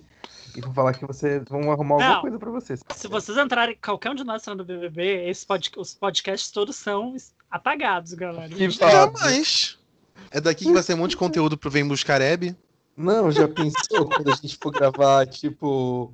[0.57, 2.21] e vão falar que vocês vão arrumar alguma Não.
[2.21, 2.81] coisa pra vocês.
[2.93, 6.75] Se vocês entrarem, qualquer um de nós entrando no BBB, esses pod- os podcasts todos
[6.75, 7.15] são
[7.49, 8.49] apagados, galera.
[8.49, 9.77] Que Jamais!
[10.31, 12.57] É daqui que vai ser um monte de conteúdo pro Vem Buscar Hebe.
[12.97, 16.13] Não, já pensou quando a gente for gravar, tipo,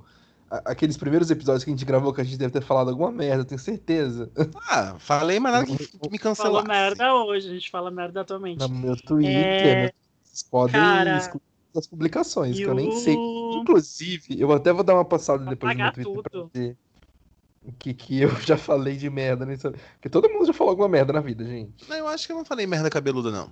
[0.50, 3.44] aqueles primeiros episódios que a gente gravou que a gente deve ter falado alguma merda,
[3.44, 4.30] tenho certeza.
[4.70, 6.20] Ah, falei, mas nada que, que me Falou
[6.62, 6.68] cancelasse.
[6.68, 8.58] merda hoje, a gente fala merda atualmente.
[8.60, 9.90] No meu Twitter, É, né?
[10.22, 11.42] vocês podem cara, excluir
[11.76, 13.14] as publicações, E que eu nem o- sei.
[13.14, 16.50] Inclusive, eu até vou dar uma passada Vai depois no meu Twitter pra tudo.
[16.52, 16.76] ver
[17.64, 19.70] o que, que eu já falei de merda nisso.
[19.94, 21.72] Porque todo mundo já falou alguma merda na vida, gente.
[21.88, 23.50] Não, eu acho que eu não falei merda cabeluda, não.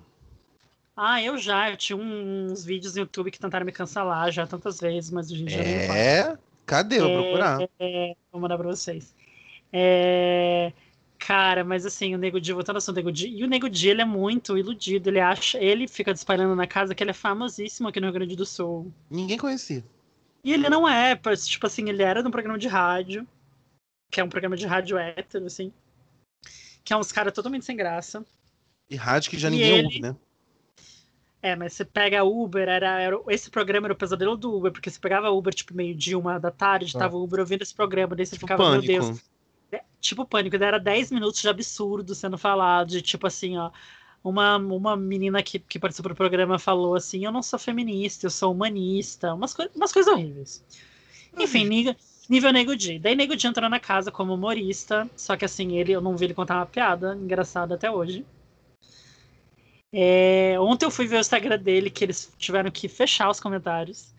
[0.97, 1.71] Ah, eu já.
[1.71, 5.43] Eu tinha uns vídeos no YouTube que tentaram me cancelar já tantas vezes, mas hoje
[5.43, 5.87] em dia nem
[6.27, 6.39] faço.
[6.65, 6.71] É?
[6.71, 6.99] Cadê?
[7.01, 7.69] Vou procurar.
[7.79, 9.15] É, vou mandar pra vocês.
[9.73, 10.73] É,
[11.19, 13.69] Cara, mas assim, o Nego Di, voltando ao assunto do Nego Di, e o Nego
[13.71, 17.15] Di, ele é muito iludido, ele acha, ele fica espalhando na casa que ele é
[17.15, 18.93] famosíssimo aqui no Rio Grande do Sul.
[19.11, 19.83] Ninguém conhecia.
[20.43, 23.27] E ele não é, tipo assim, ele era de um programa de rádio,
[24.11, 25.73] que é um programa de rádio hétero, assim,
[26.85, 28.23] que é uns caras totalmente sem graça.
[28.91, 30.15] E rádio que já ninguém ele- ouve, né?
[31.47, 34.89] É, mas você pega Uber, era, era- esse programa era o pesadelo do Uber, porque
[34.89, 37.01] você pegava Uber, tipo, meio-dia, uma da tarde, Ah.
[37.01, 39.05] tava o Uber ouvindo esse programa, daí você Tipo ficava, meu pânico.
[39.07, 39.23] Deus,
[39.71, 43.71] É, tipo pânico, daí era 10 minutos de absurdo sendo falado, de tipo assim, ó.
[44.23, 48.31] Uma, uma menina que, que participou do programa falou assim: Eu não sou feminista, eu
[48.31, 50.65] sou humanista, umas, coi umas coisas horríveis.
[51.39, 51.95] Enfim, nível,
[52.31, 52.99] nível Nego Di.
[52.99, 56.25] Daí Nego Di entrou na casa como humorista, só que assim, ele, eu não vi
[56.25, 58.25] ele contar uma piada engraçada até hoje.
[59.97, 64.13] É, ontem eu fui ver o Instagram dele, que eles tiveram que fechar os comentários.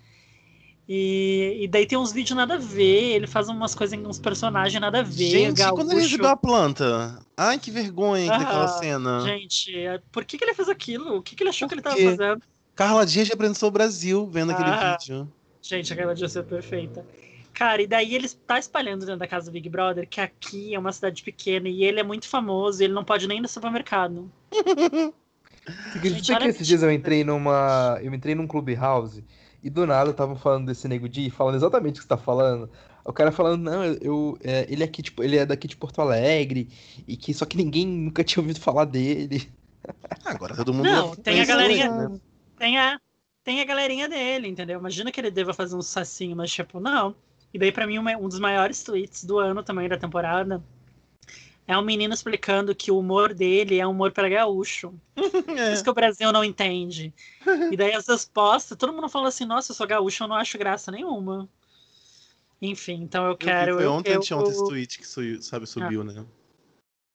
[0.88, 4.80] E, e daí tem uns vídeos nada a ver, ele faz umas coisas, uns personagens
[4.80, 5.30] nada a ver.
[5.32, 5.76] Gente, gaúcho.
[5.76, 7.19] quando ele recebeu a planta.
[7.36, 9.19] Ai, que vergonha Ah, daquela cena.
[9.21, 11.17] Gente, é- por que, que ele fez aquilo?
[11.17, 12.41] O que, que ele achou que ele tava fazendo?
[12.76, 14.95] Carla Dias representou o Brasil vendo aquele Ah.
[14.97, 15.30] vídeo.
[15.61, 17.03] Gente, aquela dia ser perfeita.
[17.51, 20.80] Cara, e daí ele tá espalhando dentro da casa do Big Brother que aqui é
[20.80, 23.47] uma cidade pequena e ele é muito famoso e ele não pode nem ir no
[23.47, 24.32] supermercado.
[25.66, 27.97] Você acredita que a esses dias eu entrei numa.
[28.01, 29.24] Eu entrei num Clubhouse
[29.63, 32.70] e do nada estavam falando desse Nego Di, falando exatamente o que você tá falando.
[33.03, 36.01] O cara falando, não, eu, é, ele é aqui, tipo, ele é daqui de Porto
[36.01, 36.70] Alegre,
[37.07, 39.47] e que só que ninguém nunca tinha ouvido falar dele.
[40.24, 40.89] Agora todo mundo.
[40.89, 42.20] Não, tem a galerinha- ele, né?
[42.57, 42.99] Tem a,
[43.43, 44.80] tem a galerinha dele, entendeu?
[44.80, 47.16] Imagina que ele deva fazer um sacinho, mas tipo, não.
[47.53, 50.63] E daí, pra mim, um dos maiores tweets do ano também da temporada
[51.68, 54.93] é um menino explicando que o humor dele é um humor para gaúcho.
[55.16, 55.16] Por
[55.57, 55.74] É.
[55.74, 57.13] isso que o Brasil não entende.
[57.72, 60.57] E daí as respostas, todo mundo fala assim, nossa, eu sou gaúcho, eu não acho
[60.57, 61.47] graça nenhuma.
[62.61, 63.76] Enfim, então eu Eu quero.
[63.76, 66.26] Foi eu- ontem, eu- anteontem esse tweet que subiu, sabe, subiu, né?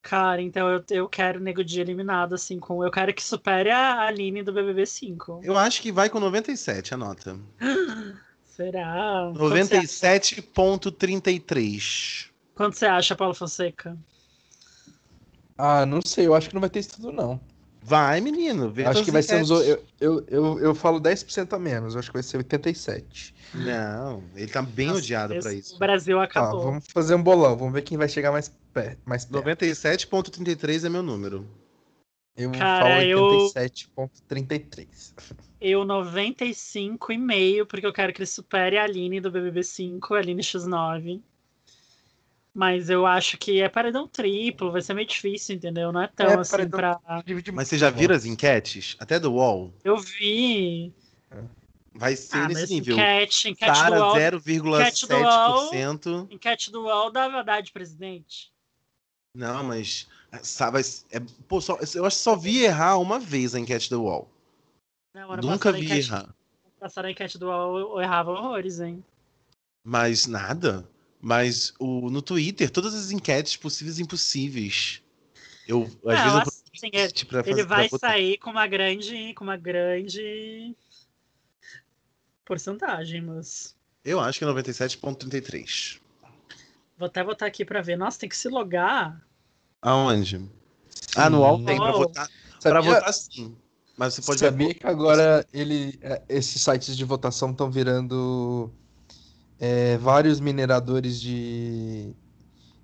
[0.02, 2.82] Cara, então eu, eu quero o Nego Dia eliminado, assim, com.
[2.82, 5.40] Eu quero que supere a Aline do BBB 5.
[5.44, 7.38] Eu acho que vai com 97, anota.
[8.44, 9.30] Será?
[9.36, 9.86] Quanto você acha?
[9.86, 12.30] 97.33.
[12.54, 13.96] Quanto você acha, Paulo Fonseca?
[15.62, 17.40] Ah, não sei, eu acho que não vai ter isso tudo, não.
[17.82, 18.70] Vai, menino.
[18.70, 19.50] Vê acho que vai ser uns.
[19.50, 19.68] enquetes.
[19.68, 23.34] Eu, eu, eu, eu falo 10% a menos, eu acho que vai ser 87.
[23.54, 25.76] Não, ele tá bem Nossa, odiado pra esse- isso.
[25.76, 26.60] O Brasil Tá, acabou.
[26.62, 28.98] vamos fazer um bolão, vamos ver quem vai chegar mais perto.
[29.06, 29.44] Mais perto.
[29.44, 31.46] 97.33 é meu número.
[32.36, 35.14] Eu Cara, falo eu- 87.33.
[35.60, 40.42] Eu 95,5, porque eu quero que ele supere a Aline do BBB 5, a Aline
[40.42, 41.20] X9.
[42.52, 45.92] Mas eu acho que é paredão triplo, vai ser meio difícil, entendeu?
[45.92, 46.98] Não é tão É, assim paredão- pra.
[47.52, 48.96] Mas você já viram as enquetes?
[48.98, 49.72] Até do UOL?
[49.84, 50.92] Eu vi.
[51.94, 52.94] Vai ser Ah, nesse nível.
[52.96, 54.14] enquete, enquete UOL.
[54.16, 56.26] 0,7%.
[56.30, 58.50] Enquete do UOL dava Haddad presidente.
[59.34, 60.08] Não, mas.
[60.42, 60.80] Sabe,
[61.10, 64.28] é, pô, só- eu acho que só vi errar uma vez a enquete do UOL.
[65.14, 66.34] Não, Nunca vi enquete- errar.
[66.78, 69.04] Passaram a enquete do UOL, eu errava horrores, hein?
[69.84, 70.88] Mas nada.
[71.20, 75.02] Mas o, no Twitter, todas as enquetes possíveis e impossíveis.
[75.68, 76.38] Eu, às Não, vezes, eu
[76.74, 80.74] assim, Ele fazer- vai pra sair com uma grande, com uma grande
[82.44, 86.00] porcentagem, mas Eu acho que é 97,33.
[86.96, 87.96] vou até botar aqui pra ver.
[87.96, 89.20] Nossa, tem que se logar.
[89.82, 90.48] Aonde?
[91.16, 91.64] Ah, no UOL Sim.
[91.66, 91.98] tem, pra UOL.
[91.98, 92.28] votar.
[92.60, 93.56] Pra Sabia, votar sim.
[93.96, 98.70] Mas você pode sabia que agora ele, é, esses sites de votação estão virando
[99.60, 102.14] é, vários mineradores de,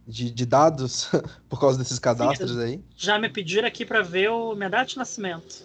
[0.07, 1.11] de, de dados
[1.49, 2.81] por causa desses cadastros aí?
[2.95, 5.65] Já me pediram aqui pra ver o minha data de nascimento.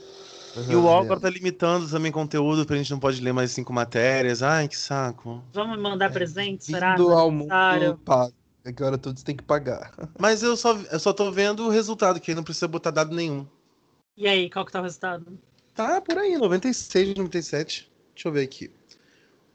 [0.70, 3.72] E o UOL agora tá limitando também conteúdo pra gente não pode ler mais cinco
[3.72, 4.44] matérias.
[4.44, 5.42] Ai, que saco.
[5.54, 6.96] Vamos mandar presente, será?
[6.96, 7.50] Vindo ao mundo
[8.04, 8.34] pago.
[8.64, 9.92] Agora todos têm que pagar.
[10.20, 13.16] Mas eu só, eu só tô vendo o resultado, que aí não precisa botar dado
[13.16, 13.48] nenhum.
[14.16, 15.40] E aí, qual que tá o resultado?
[15.74, 17.90] Tá por aí, 96, 97.
[18.14, 18.70] Deixa eu ver aqui.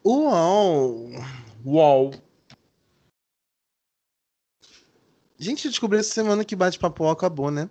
[0.04, 1.10] UOL.
[1.66, 2.12] UOL.
[5.36, 7.68] Gente, eu descobri essa semana que bate-papo UOL acabou, né?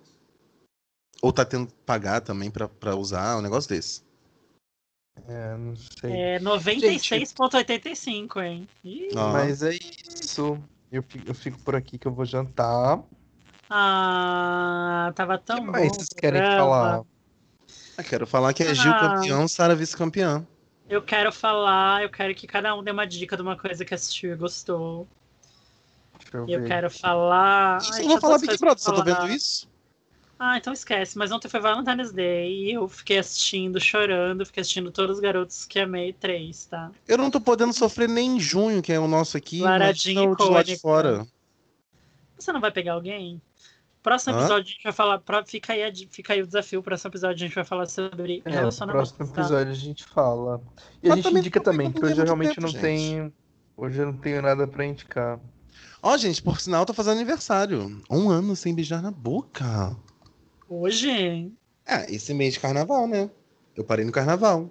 [1.22, 4.04] Ou tá tendo que pagar também pra, pra usar um negócio desse.
[5.28, 6.12] É, não sei.
[6.12, 8.68] É 96,85, hein?
[8.84, 9.32] Ih, Ó.
[9.32, 10.62] Mas é isso.
[10.92, 13.02] Eu fico, eu fico por aqui que eu vou jantar.
[13.70, 17.02] Ah, tava tão que bom vocês o querem falar?
[17.98, 19.00] Eu quero falar que é Gil Ah.
[19.00, 20.46] campeão, Sara vice-campeã.
[20.88, 23.94] Eu quero falar, eu quero que cada um dê uma dica de uma coisa que
[23.94, 25.08] assistiu e gostou.
[26.20, 27.80] Deixa eu Eu quero falar.
[27.92, 29.04] Ai, eu vou falar Big Brother, tô falar.
[29.04, 29.68] vendo isso.
[30.38, 31.18] Ah, então esquece.
[31.18, 35.66] Mas ontem foi Valentine's Day e eu fiquei assistindo, chorando, fiquei assistindo todos os garotos
[35.66, 36.92] que amei três, tá?
[37.08, 39.62] Eu não tô podendo sofrer nem em junho, que é o nosso aqui.
[39.62, 41.26] Laradinha imagina o de lá de fora.
[42.38, 43.42] Você não vai pegar alguém?
[44.06, 44.40] Próximo Hã?
[44.40, 45.20] episódio a gente vai falar.
[45.20, 46.84] pro- Fica aí, a fica aí o desafio.
[46.84, 48.98] Próximo episódio a gente vai falar sobre É, no relacionamento.
[49.16, 49.42] próximo tá?
[49.42, 50.62] episódio a gente fala.
[51.02, 52.68] E a Mas gente também indica também, não que tem hoje eu realmente tempo, não
[52.70, 52.82] gente.
[52.82, 53.34] tenho.
[53.76, 55.40] Hoje eu não tenho nada pra indicar.
[56.04, 58.00] Ó, gente, por sinal, eu tô fazendo aniversário.
[58.08, 59.98] Um ano sem beijar na boca.
[60.70, 61.52] Hoje?
[61.84, 63.28] É, esse mês de carnaval, né?
[63.76, 64.70] Eu parei no carnaval.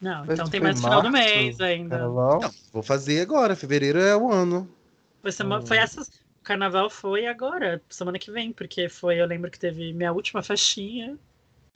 [0.00, 1.28] Não, Mas então não tem mais no final do março?
[1.28, 1.98] mês ainda.
[1.98, 2.40] Carnaval?
[2.40, 3.54] Não, vou fazer agora.
[3.54, 4.68] Fevereiro é o ano.
[5.22, 6.10] Foi, semana, foi essas.
[6.50, 9.20] O carnaval foi agora, semana que vem, porque foi.
[9.20, 11.16] Eu lembro que teve minha última festinha.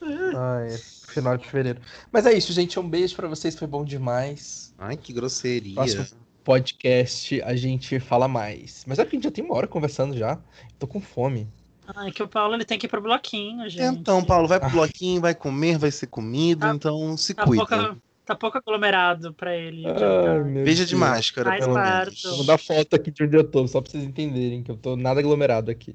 [0.03, 0.77] Ah, é.
[1.13, 1.81] Final de fevereiro.
[2.11, 2.81] Mas é isso, gente.
[2.81, 3.57] Um beijo pra vocês.
[3.57, 4.75] Foi bom demais.
[4.77, 5.77] Ai, que grosseria.
[5.77, 6.07] Próximo
[6.43, 8.85] podcast a gente fala mais.
[8.85, 10.41] Mas é que a gente já tem uma hora conversando já.
[10.77, 11.47] Tô com fome.
[11.95, 13.97] Ai, que o Paulo ele tem que ir pro bloquinho, gente.
[14.01, 17.65] Então, Paulo, vai pro bloquinho, vai comer, vai ser comido, Tá- então se a, cuida.
[17.65, 19.85] pouco, Tá pouco aglomerado pra ele.
[19.87, 22.23] Ai, Veja de máscara, Mais pelo perto.
[22.23, 22.37] menos.
[22.39, 24.97] Vou dar foto aqui de onde eu tô, só pra vocês entenderem que eu tô
[24.97, 25.95] nada aglomerado aqui.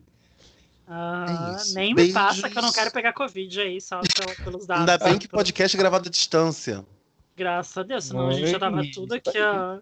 [0.88, 2.14] Ah, É nem me Beijos.
[2.14, 4.02] passa que eu não quero pegar Covid aí, só
[4.44, 4.82] pelos dados.
[4.82, 6.86] Ainda bem que podcast é gravado à distância.
[7.38, 9.80] Graças a Deus, senão a gente já tava tudo aqui, ó.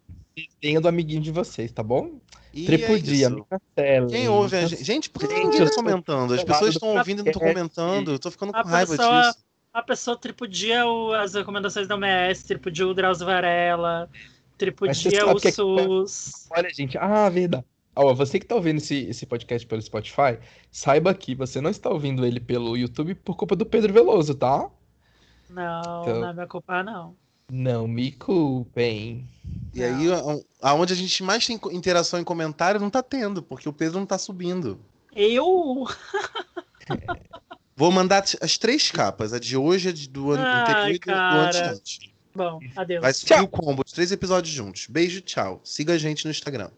[0.62, 2.20] Tenha do amiguinho de vocês, tá bom?
[2.54, 3.30] E Tripudia,
[3.76, 4.08] é me.
[4.12, 4.84] Quem ouve a me gente?
[4.84, 6.34] Gente, por que Gente, ninguém tá comentando?
[6.34, 8.12] As pessoas estão ouvindo e não estão comentando.
[8.12, 9.47] Eu tô ficando com A raiva pessoa- disso.
[9.78, 14.10] A pessoa tripudia o- as recomendações da OMS, tripudia o Drauzio Varela,
[14.58, 16.48] tripudia o que é que- SUS.
[16.50, 17.64] Olha, gente, ah, verdade.
[17.96, 20.40] Ó, você que tá ouvindo esse, esse podcast pelo Spotify,
[20.72, 24.68] saiba que você não está ouvindo ele pelo YouTube por culpa do Pedro Veloso, tá?
[25.48, 27.16] Não, Então- não é minha culpa, não.
[27.52, 29.28] Não me culpem.
[29.76, 30.08] E aí,
[30.60, 34.08] aonde a gente mais tem interação em comentário, não tá tendo, porque o Pedro não
[34.08, 34.80] tá subindo.
[35.16, 35.86] Eu?
[37.78, 41.00] Vou mandar as três capas, a de hoje, a de- do ano Ai, anterior e
[41.00, 42.00] do, do antes antes.
[42.36, 43.02] Bom, adeus.
[43.02, 44.88] Vai subir o combo, os três episódios juntos.
[44.90, 45.62] Beijo, tchau.
[45.64, 46.70] Siga a gente no Instagram.